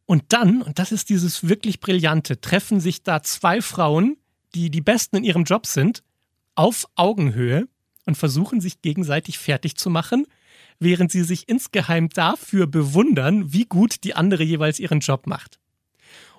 Und 0.05 0.33
dann, 0.33 0.61
und 0.61 0.79
das 0.79 0.91
ist 0.91 1.07
dieses 1.07 1.47
wirklich 1.47 1.79
Brillante, 1.79 2.41
treffen 2.41 2.81
sich 2.81 3.03
da 3.03 3.23
zwei 3.23 3.61
Frauen, 3.61 4.17
die 4.53 4.69
die 4.69 4.81
Besten 4.81 5.15
in 5.15 5.23
ihrem 5.23 5.45
Job 5.45 5.65
sind, 5.65 6.03
auf 6.55 6.89
Augenhöhe 6.95 7.69
und 8.05 8.17
versuchen 8.17 8.59
sich 8.59 8.81
gegenseitig 8.81 9.39
fertig 9.39 9.77
zu 9.77 9.89
machen, 9.89 10.25
während 10.79 11.11
sie 11.11 11.23
sich 11.23 11.47
insgeheim 11.49 12.09
dafür 12.09 12.67
bewundern, 12.67 13.53
wie 13.53 13.65
gut 13.65 14.03
die 14.03 14.15
andere 14.15 14.43
jeweils 14.43 14.79
ihren 14.79 14.99
Job 14.99 15.27
macht. 15.27 15.59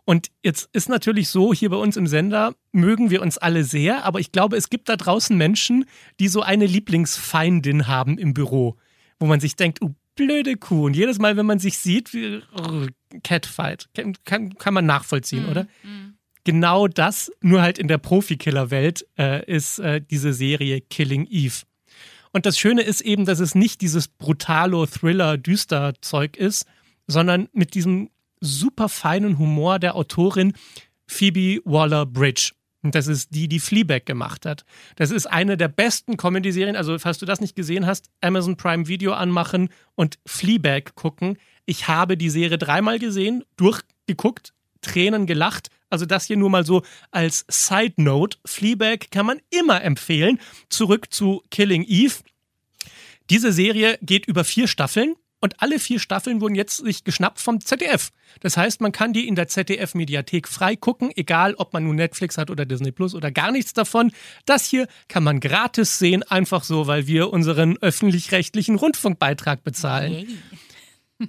Und 0.05 0.29
jetzt 0.43 0.69
ist 0.73 0.89
natürlich 0.89 1.29
so, 1.29 1.53
hier 1.53 1.71
bei 1.71 1.77
uns 1.77 1.97
im 1.97 2.07
Sender 2.07 2.55
mögen 2.73 3.11
wir 3.11 3.23
uns 3.23 3.39
alle 3.39 3.65
sehr, 3.65 4.05
aber 4.05 4.19
ich 4.19 4.33
glaube, 4.33 4.57
es 4.57 4.71
gibt 4.71 4.89
da 4.89 4.97
draußen 4.97 5.37
Menschen, 5.37 5.85
die 6.19 6.29
so 6.29 6.43
eine 6.43 6.67
Lieblingsfeindin 6.67 7.87
haben 7.87 8.19
im 8.19 8.35
Büro, 8.35 8.77
wo 9.19 9.27
man 9.27 9.41
sich 9.41 9.57
denkt, 9.57 9.81
oh, 9.83 9.95
blöde 10.17 10.57
Kuh. 10.57 10.87
Und 10.87 10.97
jedes 10.97 11.19
Mal, 11.19 11.37
wenn 11.37 11.47
man 11.47 11.59
sich 11.59 11.79
sieht, 11.79 12.13
wie, 12.15 12.41
oh, 12.57 12.87
Catfight, 13.23 13.89
kann, 13.95 14.15
kann, 14.25 14.55
kann 14.57 14.75
man 14.75 14.87
nachvollziehen, 14.87 15.45
Mhm. 15.45 15.49
oder? 15.51 15.67
Genau 16.45 16.89
das, 16.89 17.31
nur 17.43 17.61
halt 17.61 17.79
in 17.79 17.87
der 17.87 17.99
Profikiller-Welt, 17.99 19.07
äh, 19.19 19.45
ist 19.45 19.79
äh, 19.79 20.01
diese 20.01 20.33
Serie 20.33 20.81
Killing 20.81 21.27
Eve. 21.31 21.63
Und 22.33 22.47
das 22.47 22.59
Schöne 22.59 22.83
ist 22.83 23.01
eben, 23.01 23.25
dass 23.25 23.41
es 23.41 23.55
nicht 23.55 23.81
dieses 23.81 24.09
brutalo 24.09 24.87
Thriller, 24.87 25.37
düster 25.37 25.95
Zeug 26.01 26.37
ist, 26.37 26.67
sondern 27.07 27.49
mit 27.53 27.75
diesem 27.75 28.11
super 28.41 28.89
feinen 28.89 29.39
Humor 29.39 29.79
der 29.79 29.97
Autorin 29.97 30.55
Phoebe 31.07 31.61
Waller-Bridge. 31.65 32.53
Und 32.83 32.95
das 32.95 33.09
ist 33.09 33.35
die, 33.35 33.49
die 33.49 33.61
Fleabag 33.61 34.07
gemacht 34.07 34.47
hat. 34.47 34.65
Das 34.97 35.11
ist 35.11 35.27
eine 35.27 35.57
der 35.57 35.69
besten 35.69 36.17
Comedy-Serien. 36.17 36.77
Also, 36.77 36.99
falls 36.99 37.19
du 37.19 37.27
das 37.27 37.41
nicht 37.41 37.55
gesehen 37.55 37.87
hast, 37.87 38.09
Amazon 38.23 38.57
Prime 38.57 38.89
Video 38.89 39.13
anmachen 39.13 39.69
und 39.97 40.19
Fleabag 40.25 40.95
gucken. 40.95 41.37
Ich 41.67 41.89
habe 41.89 42.17
die 42.17 42.31
Serie 42.31 42.57
dreimal 42.57 42.99
gesehen, 42.99 43.45
durchgeguckt, 43.57 44.55
Tränen 44.81 45.27
gelacht. 45.27 45.69
Also 45.91 46.07
das 46.07 46.27
hier 46.27 46.37
nur 46.37 46.51
mal 46.51 46.65
so 46.65 46.83
als 47.11 47.45
Side 47.49 47.95
Note. 47.97 48.39
Fleabag 48.47 49.11
kann 49.11 49.27
man 49.27 49.41
immer 49.51 49.83
empfehlen. 49.83 50.39
Zurück 50.69 51.13
zu 51.13 51.43
Killing 51.51 51.85
Eve. 51.87 52.15
Diese 53.29 53.53
Serie 53.53 53.99
geht 54.03 54.27
über 54.27 54.45
vier 54.45 54.67
Staffeln 54.67 55.15
und 55.41 55.63
alle 55.63 55.79
vier 55.79 55.99
Staffeln 55.99 56.41
wurden 56.41 56.55
jetzt 56.55 56.77
sich 56.77 57.05
geschnappt 57.05 57.41
vom 57.41 57.61
ZDF. 57.61 58.11
Das 58.41 58.57
heißt, 58.57 58.81
man 58.81 58.93
kann 58.93 59.13
die 59.13 59.27
in 59.27 59.35
der 59.35 59.49
ZDF-Mediathek 59.49 60.47
frei 60.47 60.77
gucken, 60.77 61.11
egal 61.17 61.55
ob 61.55 61.73
man 61.73 61.85
nun 61.85 61.97
Netflix 61.97 62.37
hat 62.39 62.51
oder 62.51 62.67
Disney 62.67 62.93
Plus 62.93 63.15
oder 63.15 63.31
gar 63.31 63.51
nichts 63.51 63.73
davon. 63.73 64.13
Das 64.45 64.67
hier 64.67 64.87
kann 65.09 65.25
man 65.25 65.41
gratis 65.41 65.99
sehen, 65.99 66.23
einfach 66.23 66.63
so, 66.63 66.87
weil 66.87 67.07
wir 67.07 67.33
unseren 67.33 67.79
öffentlich-rechtlichen 67.79 68.77
Rundfunkbeitrag 68.77 69.65
bezahlen. 69.65 70.13
Yay. 70.13 70.27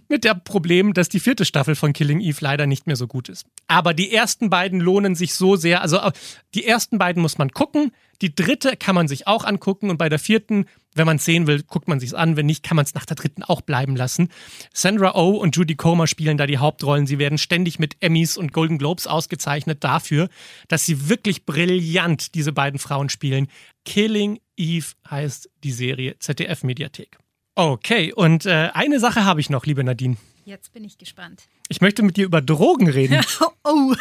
Mit 0.07 0.23
dem 0.23 0.43
Problem, 0.43 0.93
dass 0.93 1.09
die 1.09 1.19
vierte 1.19 1.43
Staffel 1.43 1.75
von 1.75 1.91
Killing 1.91 2.21
Eve 2.21 2.37
leider 2.39 2.65
nicht 2.65 2.87
mehr 2.87 2.95
so 2.95 3.07
gut 3.07 3.27
ist. 3.27 3.45
Aber 3.67 3.93
die 3.93 4.13
ersten 4.13 4.49
beiden 4.49 4.79
lohnen 4.79 5.15
sich 5.15 5.33
so 5.33 5.55
sehr. 5.55 5.81
Also 5.81 5.97
äh, 5.97 6.11
die 6.55 6.65
ersten 6.65 6.97
beiden 6.97 7.21
muss 7.21 7.37
man 7.37 7.49
gucken. 7.49 7.91
Die 8.21 8.33
dritte 8.33 8.77
kann 8.77 8.95
man 8.95 9.07
sich 9.07 9.27
auch 9.27 9.43
angucken. 9.43 9.89
Und 9.89 9.97
bei 9.97 10.07
der 10.07 10.19
vierten, 10.19 10.65
wenn 10.95 11.05
man 11.05 11.17
es 11.17 11.25
sehen 11.25 11.45
will, 11.45 11.63
guckt 11.63 11.87
man 11.87 11.99
sich 11.99 12.15
an. 12.15 12.37
Wenn 12.37 12.45
nicht, 12.45 12.63
kann 12.63 12.75
man 12.75 12.85
es 12.85 12.93
nach 12.93 13.05
der 13.05 13.15
dritten 13.15 13.43
auch 13.43 13.61
bleiben 13.61 13.95
lassen. 13.95 14.29
Sandra 14.73 15.15
Oh 15.15 15.31
und 15.37 15.55
Judy 15.55 15.75
Comer 15.75 16.07
spielen 16.07 16.37
da 16.37 16.47
die 16.47 16.57
Hauptrollen. 16.57 17.05
Sie 17.05 17.19
werden 17.19 17.37
ständig 17.37 17.77
mit 17.77 17.97
Emmys 17.99 18.37
und 18.37 18.53
Golden 18.53 18.77
Globes 18.77 19.07
ausgezeichnet 19.07 19.83
dafür, 19.83 20.29
dass 20.69 20.85
sie 20.85 21.09
wirklich 21.09 21.45
brillant 21.45 22.33
diese 22.35 22.53
beiden 22.53 22.79
Frauen 22.79 23.09
spielen. 23.09 23.47
Killing 23.83 24.39
Eve 24.55 24.87
heißt 25.09 25.49
die 25.63 25.71
Serie 25.71 26.17
ZDF-Mediathek. 26.19 27.20
Okay, 27.55 28.13
und 28.13 28.45
äh, 28.45 28.69
eine 28.73 28.99
Sache 28.99 29.25
habe 29.25 29.41
ich 29.41 29.49
noch, 29.49 29.65
liebe 29.65 29.83
Nadine. 29.83 30.17
Jetzt 30.45 30.73
bin 30.73 30.83
ich 30.83 30.97
gespannt. 30.97 31.43
Ich 31.69 31.81
möchte 31.81 32.01
mit 32.03 32.17
dir 32.17 32.25
über 32.25 32.41
Drogen 32.41 32.89
reden. 32.89 33.23
Oh, 33.63 33.93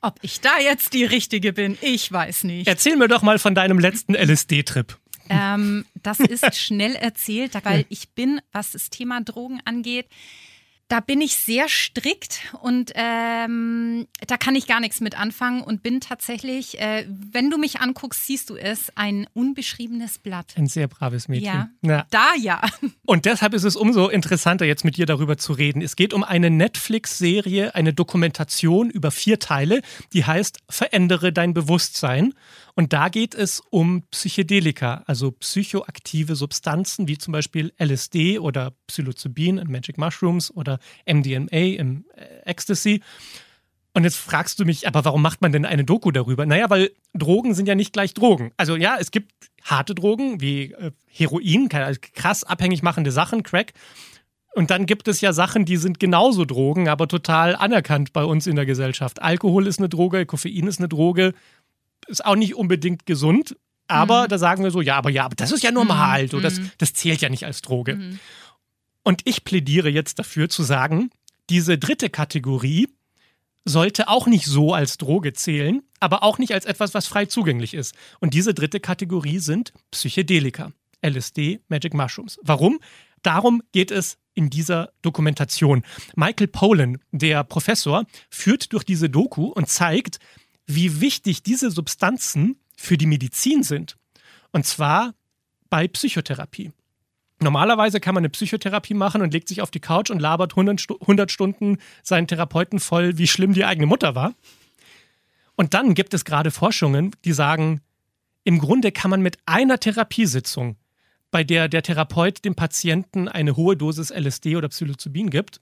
ob 0.00 0.18
ich 0.22 0.40
da 0.40 0.58
jetzt 0.58 0.94
die 0.94 1.04
Richtige 1.04 1.52
bin, 1.52 1.76
ich 1.82 2.10
weiß 2.10 2.44
nicht. 2.44 2.66
Erzähl 2.66 2.96
mir 2.96 3.08
doch 3.08 3.20
mal 3.20 3.38
von 3.38 3.54
deinem 3.54 3.78
letzten 3.78 4.14
LSD-Trip. 4.14 4.96
Ähm, 5.28 5.84
das 6.02 6.18
ist 6.18 6.56
schnell 6.58 6.94
erzählt, 6.94 7.52
weil 7.62 7.84
ich 7.90 8.08
bin, 8.08 8.40
was 8.52 8.72
das 8.72 8.88
Thema 8.88 9.20
Drogen 9.20 9.60
angeht, 9.66 10.06
da 10.88 11.00
bin 11.00 11.20
ich 11.20 11.36
sehr 11.36 11.68
strikt 11.68 12.40
und 12.62 12.92
ähm, 12.94 14.06
da 14.26 14.36
kann 14.36 14.54
ich 14.54 14.66
gar 14.66 14.80
nichts 14.80 15.00
mit 15.00 15.18
anfangen 15.18 15.62
und 15.62 15.82
bin 15.82 16.00
tatsächlich, 16.00 16.78
äh, 16.80 17.04
wenn 17.08 17.50
du 17.50 17.58
mich 17.58 17.80
anguckst, 17.80 18.24
siehst 18.26 18.50
du 18.50 18.56
es, 18.56 18.92
ein 18.94 19.26
unbeschriebenes 19.34 20.18
Blatt. 20.18 20.54
Ein 20.56 20.68
sehr 20.68 20.86
braves 20.86 21.26
Mädchen. 21.28 21.46
Ja, 21.46 21.68
Ja. 21.82 22.06
da 22.10 22.34
ja. 22.38 22.62
Und 23.04 23.24
deshalb 23.24 23.54
ist 23.54 23.64
es 23.64 23.74
umso 23.74 24.08
interessanter, 24.08 24.64
jetzt 24.64 24.84
mit 24.84 24.96
dir 24.96 25.06
darüber 25.06 25.36
zu 25.36 25.52
reden. 25.52 25.82
Es 25.82 25.96
geht 25.96 26.14
um 26.14 26.22
eine 26.22 26.50
Netflix-Serie, 26.50 27.74
eine 27.74 27.92
Dokumentation 27.92 28.90
über 28.90 29.10
vier 29.10 29.38
Teile, 29.40 29.82
die 30.12 30.24
heißt 30.24 30.60
Verändere 30.68 31.32
dein 31.32 31.52
Bewusstsein. 31.52 32.32
Und 32.78 32.92
da 32.92 33.08
geht 33.08 33.34
es 33.34 33.62
um 33.70 34.02
Psychedelika, 34.10 35.02
also 35.06 35.32
psychoaktive 35.32 36.36
Substanzen 36.36 37.08
wie 37.08 37.16
zum 37.16 37.32
Beispiel 37.32 37.72
LSD 37.82 38.38
oder 38.38 38.74
Psilocybin 38.86 39.56
in 39.56 39.72
Magic 39.72 39.96
Mushrooms 39.96 40.54
oder 40.54 40.78
MDMA 41.06 41.78
im 41.78 42.04
äh, 42.14 42.42
Ecstasy. 42.44 43.00
Und 43.94 44.04
jetzt 44.04 44.18
fragst 44.18 44.60
du 44.60 44.66
mich, 44.66 44.86
aber 44.86 45.06
warum 45.06 45.22
macht 45.22 45.40
man 45.40 45.52
denn 45.52 45.64
eine 45.64 45.84
Doku 45.84 46.10
darüber? 46.10 46.44
Naja, 46.44 46.68
weil 46.68 46.90
Drogen 47.14 47.54
sind 47.54 47.66
ja 47.66 47.74
nicht 47.74 47.94
gleich 47.94 48.12
Drogen. 48.12 48.52
Also 48.58 48.76
ja, 48.76 48.98
es 49.00 49.10
gibt 49.10 49.32
harte 49.64 49.94
Drogen 49.94 50.42
wie 50.42 50.72
äh, 50.72 50.90
Heroin, 51.06 51.70
krass 51.70 52.44
abhängig 52.44 52.82
machende 52.82 53.10
Sachen, 53.10 53.42
Crack. 53.42 53.72
Und 54.54 54.70
dann 54.70 54.84
gibt 54.84 55.08
es 55.08 55.22
ja 55.22 55.32
Sachen, 55.32 55.64
die 55.64 55.78
sind 55.78 55.98
genauso 55.98 56.44
Drogen, 56.44 56.88
aber 56.88 57.08
total 57.08 57.56
anerkannt 57.56 58.12
bei 58.12 58.24
uns 58.24 58.46
in 58.46 58.56
der 58.56 58.66
Gesellschaft. 58.66 59.22
Alkohol 59.22 59.66
ist 59.66 59.78
eine 59.78 59.88
Droge, 59.88 60.26
Koffein 60.26 60.66
ist 60.66 60.78
eine 60.78 60.88
Droge, 60.88 61.32
ist 62.06 62.24
auch 62.24 62.36
nicht 62.36 62.54
unbedingt 62.54 63.06
gesund. 63.06 63.56
Aber 63.88 64.26
da 64.26 64.38
sagen 64.38 64.64
wir 64.64 64.70
so, 64.70 64.80
ja, 64.80 64.96
aber 64.96 65.10
ja, 65.10 65.24
aber 65.24 65.36
das 65.36 65.52
ist 65.52 65.62
ja 65.62 65.70
normal. 65.70 66.28
So, 66.28 66.40
das, 66.40 66.60
das 66.78 66.92
zählt 66.92 67.20
ja 67.20 67.28
nicht 67.28 67.44
als 67.44 67.62
Droge. 67.62 68.18
Und 69.04 69.22
ich 69.24 69.44
plädiere 69.44 69.88
jetzt 69.88 70.18
dafür 70.18 70.48
zu 70.48 70.64
sagen, 70.64 71.10
diese 71.50 71.78
dritte 71.78 72.10
Kategorie 72.10 72.88
sollte 73.64 74.08
auch 74.08 74.26
nicht 74.26 74.46
so 74.46 74.74
als 74.74 74.98
Droge 74.98 75.32
zählen, 75.32 75.82
aber 76.00 76.22
auch 76.22 76.38
nicht 76.38 76.52
als 76.52 76.64
etwas, 76.64 76.94
was 76.94 77.06
frei 77.06 77.26
zugänglich 77.26 77.74
ist. 77.74 77.94
Und 78.20 78.34
diese 78.34 78.54
dritte 78.54 78.80
Kategorie 78.80 79.38
sind 79.38 79.72
Psychedelika. 79.90 80.72
LSD, 81.04 81.60
Magic 81.68 81.94
Mushrooms. 81.94 82.38
Warum? 82.42 82.80
Darum 83.22 83.62
geht 83.72 83.90
es 83.90 84.18
in 84.34 84.50
dieser 84.50 84.92
Dokumentation. 85.02 85.82
Michael 86.14 86.48
Pollan, 86.48 86.98
der 87.10 87.44
Professor, 87.44 88.04
führt 88.30 88.72
durch 88.72 88.84
diese 88.84 89.10
Doku 89.10 89.46
und 89.46 89.68
zeigt, 89.68 90.18
wie 90.66 91.00
wichtig 91.00 91.42
diese 91.42 91.70
Substanzen 91.70 92.56
für 92.76 92.98
die 92.98 93.06
Medizin 93.06 93.62
sind. 93.62 93.96
Und 94.52 94.66
zwar 94.66 95.14
bei 95.70 95.88
Psychotherapie. 95.88 96.72
Normalerweise 97.40 98.00
kann 98.00 98.14
man 98.14 98.22
eine 98.22 98.30
Psychotherapie 98.30 98.94
machen 98.94 99.20
und 99.20 99.32
legt 99.32 99.48
sich 99.48 99.60
auf 99.60 99.70
die 99.70 99.80
Couch 99.80 100.10
und 100.10 100.20
labert 100.20 100.52
100, 100.52 100.80
Stu 100.80 100.96
100 101.00 101.30
Stunden 101.30 101.78
seinen 102.02 102.26
Therapeuten 102.26 102.80
voll, 102.80 103.18
wie 103.18 103.26
schlimm 103.26 103.52
die 103.52 103.64
eigene 103.64 103.86
Mutter 103.86 104.14
war. 104.14 104.34
Und 105.54 105.74
dann 105.74 105.94
gibt 105.94 106.14
es 106.14 106.24
gerade 106.24 106.50
Forschungen, 106.50 107.14
die 107.24 107.32
sagen, 107.32 107.80
im 108.44 108.58
Grunde 108.58 108.92
kann 108.92 109.10
man 109.10 109.22
mit 109.22 109.38
einer 109.44 109.80
Therapiesitzung, 109.80 110.76
bei 111.30 111.44
der 111.44 111.68
der 111.68 111.82
Therapeut 111.82 112.44
dem 112.44 112.54
Patienten 112.54 113.28
eine 113.28 113.56
hohe 113.56 113.76
Dosis 113.76 114.10
LSD 114.10 114.56
oder 114.56 114.68
Psilocybin 114.68 115.30
gibt, 115.30 115.60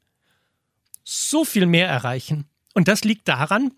so 1.02 1.44
viel 1.44 1.66
mehr 1.66 1.88
erreichen. 1.88 2.46
Und 2.72 2.88
das 2.88 3.04
liegt 3.04 3.26
daran, 3.28 3.72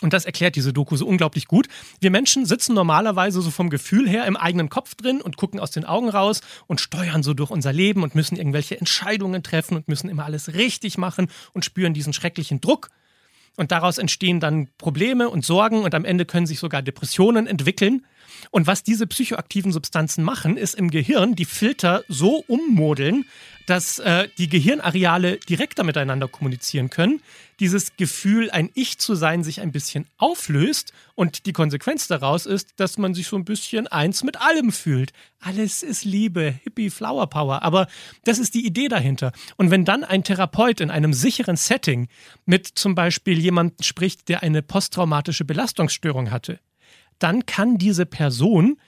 und 0.00 0.12
das 0.12 0.24
erklärt 0.24 0.54
diese 0.54 0.72
Doku 0.72 0.96
so 0.96 1.06
unglaublich 1.06 1.46
gut. 1.46 1.66
Wir 2.00 2.10
Menschen 2.10 2.46
sitzen 2.46 2.74
normalerweise 2.74 3.42
so 3.42 3.50
vom 3.50 3.68
Gefühl 3.68 4.08
her 4.08 4.26
im 4.26 4.36
eigenen 4.36 4.68
Kopf 4.68 4.94
drin 4.94 5.20
und 5.20 5.36
gucken 5.36 5.58
aus 5.58 5.72
den 5.72 5.84
Augen 5.84 6.08
raus 6.08 6.40
und 6.68 6.80
steuern 6.80 7.24
so 7.24 7.34
durch 7.34 7.50
unser 7.50 7.72
Leben 7.72 8.04
und 8.04 8.14
müssen 8.14 8.36
irgendwelche 8.36 8.78
Entscheidungen 8.78 9.42
treffen 9.42 9.76
und 9.76 9.88
müssen 9.88 10.08
immer 10.08 10.24
alles 10.24 10.54
richtig 10.54 10.98
machen 10.98 11.28
und 11.52 11.64
spüren 11.64 11.94
diesen 11.94 12.12
schrecklichen 12.12 12.60
Druck. 12.60 12.90
Und 13.56 13.72
daraus 13.72 13.98
entstehen 13.98 14.38
dann 14.38 14.68
Probleme 14.78 15.28
und 15.28 15.44
Sorgen 15.44 15.82
und 15.82 15.92
am 15.96 16.04
Ende 16.04 16.24
können 16.24 16.46
sich 16.46 16.60
sogar 16.60 16.80
Depressionen 16.80 17.48
entwickeln. 17.48 18.06
Und 18.50 18.66
was 18.66 18.82
diese 18.82 19.06
psychoaktiven 19.06 19.72
Substanzen 19.72 20.24
machen, 20.24 20.56
ist 20.56 20.74
im 20.74 20.90
Gehirn 20.90 21.34
die 21.34 21.44
Filter 21.44 22.04
so 22.08 22.44
ummodeln, 22.46 23.24
dass 23.68 23.98
äh, 23.98 24.28
die 24.38 24.48
Gehirnareale 24.48 25.36
direkter 25.36 25.84
miteinander 25.84 26.26
kommunizieren 26.26 26.88
können, 26.88 27.20
dieses 27.60 27.96
Gefühl, 27.96 28.50
ein 28.50 28.70
Ich 28.74 28.98
zu 28.98 29.14
sein, 29.14 29.44
sich 29.44 29.60
ein 29.60 29.72
bisschen 29.72 30.06
auflöst 30.16 30.94
und 31.14 31.44
die 31.44 31.52
Konsequenz 31.52 32.06
daraus 32.08 32.46
ist, 32.46 32.80
dass 32.80 32.96
man 32.96 33.12
sich 33.12 33.26
so 33.26 33.36
ein 33.36 33.44
bisschen 33.44 33.86
eins 33.86 34.22
mit 34.22 34.40
allem 34.40 34.72
fühlt. 34.72 35.12
Alles 35.40 35.82
ist 35.82 36.06
Liebe, 36.06 36.54
Hippie, 36.62 36.88
Flower 36.88 37.26
Power, 37.26 37.62
aber 37.62 37.88
das 38.24 38.38
ist 38.38 38.54
die 38.54 38.64
Idee 38.64 38.88
dahinter. 38.88 39.32
Und 39.56 39.70
wenn 39.70 39.84
dann 39.84 40.02
ein 40.02 40.24
Therapeut 40.24 40.80
in 40.80 40.90
einem 40.90 41.12
sicheren 41.12 41.56
Setting 41.56 42.08
mit 42.46 42.66
zum 42.66 42.94
Beispiel 42.94 43.38
jemandem 43.38 43.84
spricht, 43.84 44.30
der 44.30 44.42
eine 44.42 44.62
posttraumatische 44.62 45.44
Belastungsstörung 45.44 46.30
hatte, 46.30 46.58
dann 47.18 47.46
kann 47.46 47.78
diese 47.78 48.06
Person 48.06 48.78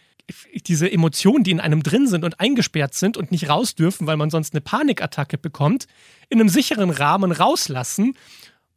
diese 0.67 0.91
Emotionen, 0.91 1.45
die 1.45 1.51
in 1.51 1.61
einem 1.61 1.83
drin 1.83 2.07
sind 2.07 2.25
und 2.25 2.41
eingesperrt 2.41 2.95
sind 2.95 3.17
und 3.17 3.31
nicht 3.31 3.49
raus 3.49 3.75
dürfen, 3.75 4.07
weil 4.07 4.17
man 4.17 4.31
sonst 4.31 4.55
eine 4.55 4.61
Panikattacke 4.61 5.39
bekommt, 5.39 5.87
in 6.29 6.41
einem 6.41 6.49
sicheren 6.49 6.91
Rahmen 6.91 7.33
rauslassen. 7.33 8.17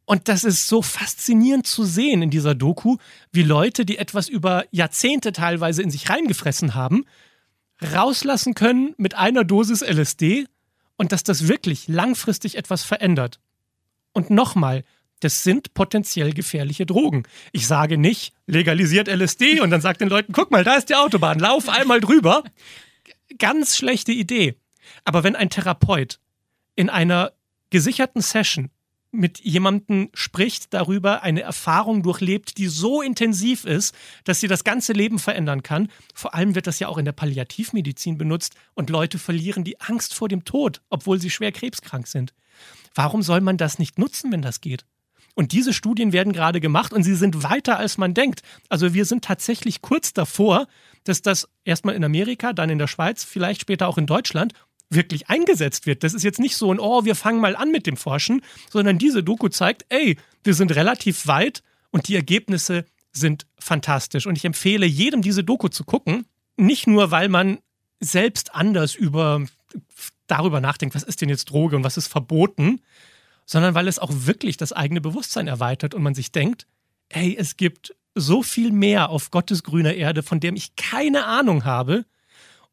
Und 0.04 0.28
das 0.28 0.44
ist 0.44 0.66
so 0.66 0.82
faszinierend 0.82 1.66
zu 1.66 1.84
sehen 1.84 2.22
in 2.22 2.30
dieser 2.30 2.54
Doku, 2.54 2.96
wie 3.32 3.42
Leute, 3.42 3.86
die 3.86 3.98
etwas 3.98 4.28
über 4.28 4.64
Jahrzehnte 4.70 5.32
teilweise 5.32 5.82
in 5.82 5.90
sich 5.90 6.10
reingefressen 6.10 6.74
haben, 6.74 7.04
rauslassen 7.94 8.54
können 8.54 8.94
mit 8.96 9.14
einer 9.14 9.44
Dosis 9.44 9.82
LSD 9.82 10.46
und 10.96 11.12
dass 11.12 11.24
das 11.24 11.48
wirklich 11.48 11.88
langfristig 11.88 12.56
etwas 12.56 12.84
verändert. 12.84 13.40
Und 14.12 14.30
nochmal, 14.30 14.84
das 15.24 15.42
sind 15.42 15.72
potenziell 15.72 16.34
gefährliche 16.34 16.84
Drogen. 16.84 17.22
Ich 17.52 17.66
sage 17.66 17.96
nicht, 17.96 18.34
legalisiert 18.46 19.08
LSD 19.08 19.60
und 19.60 19.70
dann 19.70 19.80
sagt 19.80 20.02
den 20.02 20.10
Leuten, 20.10 20.32
guck 20.32 20.50
mal, 20.50 20.64
da 20.64 20.74
ist 20.74 20.90
die 20.90 20.94
Autobahn, 20.94 21.38
lauf 21.38 21.68
einmal 21.68 22.00
drüber. 22.00 22.44
Ganz 23.38 23.76
schlechte 23.76 24.12
Idee. 24.12 24.56
Aber 25.04 25.24
wenn 25.24 25.34
ein 25.34 25.48
Therapeut 25.48 26.20
in 26.76 26.90
einer 26.90 27.32
gesicherten 27.70 28.20
Session 28.20 28.70
mit 29.10 29.40
jemandem 29.40 30.10
spricht, 30.12 30.74
darüber 30.74 31.22
eine 31.22 31.40
Erfahrung 31.40 32.02
durchlebt, 32.02 32.58
die 32.58 32.66
so 32.66 33.00
intensiv 33.00 33.64
ist, 33.64 33.94
dass 34.24 34.40
sie 34.40 34.48
das 34.48 34.64
ganze 34.64 34.92
Leben 34.92 35.18
verändern 35.18 35.62
kann. 35.62 35.88
Vor 36.14 36.34
allem 36.34 36.54
wird 36.54 36.66
das 36.66 36.80
ja 36.80 36.88
auch 36.88 36.98
in 36.98 37.04
der 37.04 37.12
Palliativmedizin 37.12 38.18
benutzt 38.18 38.56
und 38.74 38.90
Leute 38.90 39.18
verlieren 39.18 39.64
die 39.64 39.80
Angst 39.80 40.14
vor 40.14 40.28
dem 40.28 40.44
Tod, 40.44 40.82
obwohl 40.90 41.18
sie 41.18 41.30
schwer 41.30 41.52
krebskrank 41.52 42.08
sind. 42.08 42.34
Warum 42.94 43.22
soll 43.22 43.40
man 43.40 43.56
das 43.56 43.78
nicht 43.78 43.98
nutzen, 43.98 44.30
wenn 44.32 44.42
das 44.42 44.60
geht? 44.60 44.84
Und 45.34 45.52
diese 45.52 45.72
Studien 45.72 46.12
werden 46.12 46.32
gerade 46.32 46.60
gemacht 46.60 46.92
und 46.92 47.02
sie 47.02 47.16
sind 47.16 47.42
weiter, 47.42 47.78
als 47.78 47.98
man 47.98 48.14
denkt. 48.14 48.42
Also 48.68 48.94
wir 48.94 49.04
sind 49.04 49.24
tatsächlich 49.24 49.82
kurz 49.82 50.12
davor, 50.12 50.66
dass 51.02 51.22
das 51.22 51.48
erstmal 51.64 51.96
in 51.96 52.04
Amerika, 52.04 52.52
dann 52.52 52.70
in 52.70 52.78
der 52.78 52.86
Schweiz, 52.86 53.24
vielleicht 53.24 53.60
später 53.60 53.88
auch 53.88 53.98
in 53.98 54.06
Deutschland 54.06 54.52
wirklich 54.90 55.28
eingesetzt 55.28 55.86
wird. 55.86 56.04
Das 56.04 56.14
ist 56.14 56.22
jetzt 56.22 56.38
nicht 56.38 56.56
so 56.56 56.72
ein, 56.72 56.78
oh, 56.78 57.04
wir 57.04 57.16
fangen 57.16 57.40
mal 57.40 57.56
an 57.56 57.70
mit 57.72 57.86
dem 57.86 57.96
Forschen, 57.96 58.42
sondern 58.70 58.98
diese 58.98 59.22
Doku 59.22 59.48
zeigt, 59.48 59.84
ey, 59.88 60.16
wir 60.44 60.54
sind 60.54 60.74
relativ 60.74 61.26
weit 61.26 61.62
und 61.90 62.08
die 62.08 62.14
Ergebnisse 62.14 62.84
sind 63.12 63.46
fantastisch. 63.58 64.26
Und 64.26 64.36
ich 64.36 64.44
empfehle 64.44 64.86
jedem, 64.86 65.22
diese 65.22 65.42
Doku 65.42 65.68
zu 65.68 65.84
gucken. 65.84 66.26
Nicht 66.56 66.86
nur, 66.86 67.10
weil 67.10 67.28
man 67.28 67.58
selbst 68.00 68.54
anders 68.54 68.94
über 68.94 69.44
darüber 70.26 70.60
nachdenkt, 70.60 70.94
was 70.94 71.02
ist 71.02 71.20
denn 71.20 71.28
jetzt 71.28 71.46
Droge 71.46 71.76
und 71.76 71.84
was 71.84 71.96
ist 71.96 72.08
verboten, 72.08 72.80
sondern 73.46 73.74
weil 73.74 73.88
es 73.88 73.98
auch 73.98 74.10
wirklich 74.12 74.56
das 74.56 74.72
eigene 74.72 75.00
Bewusstsein 75.00 75.48
erweitert 75.48 75.94
und 75.94 76.02
man 76.02 76.14
sich 76.14 76.32
denkt, 76.32 76.66
hey, 77.10 77.36
es 77.38 77.56
gibt 77.56 77.94
so 78.14 78.42
viel 78.42 78.70
mehr 78.70 79.10
auf 79.10 79.30
Gottes 79.30 79.62
grüner 79.62 79.94
Erde, 79.94 80.22
von 80.22 80.40
dem 80.40 80.56
ich 80.56 80.76
keine 80.76 81.26
Ahnung 81.26 81.64
habe. 81.64 82.04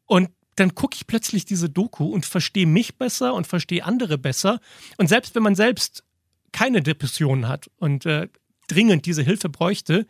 Und 0.06 0.30
dann 0.56 0.74
gucke 0.74 0.96
ich 0.96 1.06
plötzlich 1.06 1.44
diese 1.44 1.68
Doku 1.68 2.06
und 2.06 2.26
verstehe 2.26 2.66
mich 2.66 2.96
besser 2.96 3.34
und 3.34 3.46
verstehe 3.46 3.84
andere 3.84 4.18
besser. 4.18 4.60
Und 4.98 5.08
selbst 5.08 5.34
wenn 5.34 5.42
man 5.42 5.54
selbst 5.54 6.04
keine 6.52 6.82
Depressionen 6.82 7.48
hat 7.48 7.70
und 7.78 8.06
äh, 8.06 8.28
dringend 8.68 9.06
diese 9.06 9.22
Hilfe 9.22 9.48
bräuchte, 9.48 10.06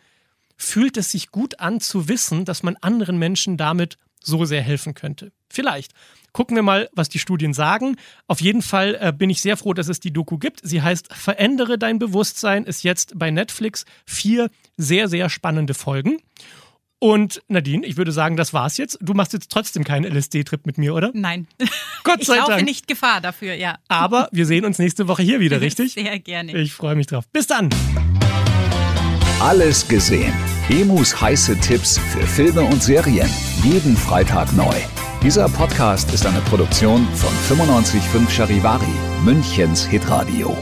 fühlt 0.56 0.96
es 0.96 1.10
sich 1.10 1.30
gut 1.30 1.60
an 1.60 1.80
zu 1.80 2.08
wissen, 2.08 2.44
dass 2.44 2.62
man 2.62 2.76
anderen 2.80 3.18
Menschen 3.18 3.56
damit 3.56 3.96
so 4.24 4.44
sehr 4.44 4.62
helfen 4.62 4.94
könnte. 4.94 5.32
Vielleicht. 5.48 5.92
Gucken 6.32 6.56
wir 6.56 6.62
mal, 6.62 6.88
was 6.94 7.10
die 7.10 7.18
Studien 7.18 7.52
sagen. 7.52 7.96
Auf 8.26 8.40
jeden 8.40 8.62
Fall 8.62 8.96
äh, 8.98 9.12
bin 9.12 9.28
ich 9.28 9.42
sehr 9.42 9.56
froh, 9.58 9.74
dass 9.74 9.88
es 9.88 10.00
die 10.00 10.12
Doku 10.12 10.38
gibt. 10.38 10.60
Sie 10.62 10.80
heißt 10.80 11.12
Verändere 11.12 11.76
dein 11.78 11.98
Bewusstsein, 11.98 12.64
ist 12.64 12.84
jetzt 12.84 13.18
bei 13.18 13.30
Netflix 13.30 13.84
vier 14.06 14.48
sehr, 14.78 15.08
sehr 15.08 15.28
spannende 15.28 15.74
Folgen. 15.74 16.18
Und 16.98 17.42
Nadine, 17.48 17.84
ich 17.84 17.96
würde 17.96 18.12
sagen, 18.12 18.36
das 18.36 18.52
war's 18.54 18.76
jetzt. 18.76 18.96
Du 19.00 19.12
machst 19.12 19.32
jetzt 19.32 19.50
trotzdem 19.50 19.82
keinen 19.82 20.04
LSD-Trip 20.04 20.64
mit 20.66 20.78
mir, 20.78 20.94
oder? 20.94 21.10
Nein. 21.12 21.48
Gott 22.04 22.24
sei 22.24 22.34
ich 22.34 22.38
laufe 22.38 22.52
Dank. 22.52 22.64
nicht 22.64 22.86
Gefahr 22.86 23.20
dafür, 23.20 23.54
ja. 23.54 23.78
Aber 23.88 24.28
wir 24.30 24.46
sehen 24.46 24.64
uns 24.64 24.78
nächste 24.78 25.08
Woche 25.08 25.24
hier 25.24 25.40
wieder, 25.40 25.60
richtig? 25.60 25.94
Sehr 25.94 26.18
gerne. 26.20 26.56
Ich 26.56 26.72
freue 26.72 26.94
mich 26.94 27.08
drauf. 27.08 27.24
Bis 27.32 27.48
dann. 27.48 27.70
Alles 29.40 29.88
gesehen. 29.88 30.32
Emus 30.70 31.20
heiße 31.20 31.58
Tipps 31.58 31.98
für 31.98 32.24
Filme 32.24 32.62
und 32.62 32.82
Serien. 32.82 33.28
Jeden 33.64 33.96
Freitag 33.96 34.52
neu. 34.52 34.74
Dieser 35.20 35.48
Podcast 35.48 36.14
ist 36.14 36.24
eine 36.24 36.40
Produktion 36.42 37.04
von 37.16 37.58
955 37.58 38.30
Charivari, 38.34 38.94
Münchens 39.24 39.84
Hitradio. 39.84 40.56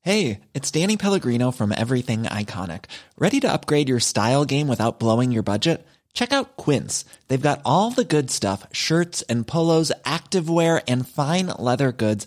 Hey, 0.00 0.40
it's 0.54 0.70
Danny 0.70 0.96
Pellegrino 0.96 1.50
from 1.50 1.70
Everything 1.70 2.22
Iconic. 2.22 2.86
Ready 3.18 3.40
to 3.40 3.52
upgrade 3.52 3.90
your 3.90 4.00
style 4.00 4.46
game 4.46 4.68
without 4.68 4.98
blowing 4.98 5.30
your 5.30 5.42
budget? 5.42 5.86
Check 6.14 6.32
out 6.32 6.56
Quince. 6.56 7.04
They've 7.28 7.40
got 7.40 7.60
all 7.64 7.90
the 7.90 8.04
good 8.04 8.30
stuff 8.30 8.66
shirts 8.72 9.22
and 9.28 9.46
polos, 9.46 9.92
activewear, 10.04 10.82
and 10.88 11.06
fine 11.06 11.48
leather 11.58 11.92
goods, 11.92 12.26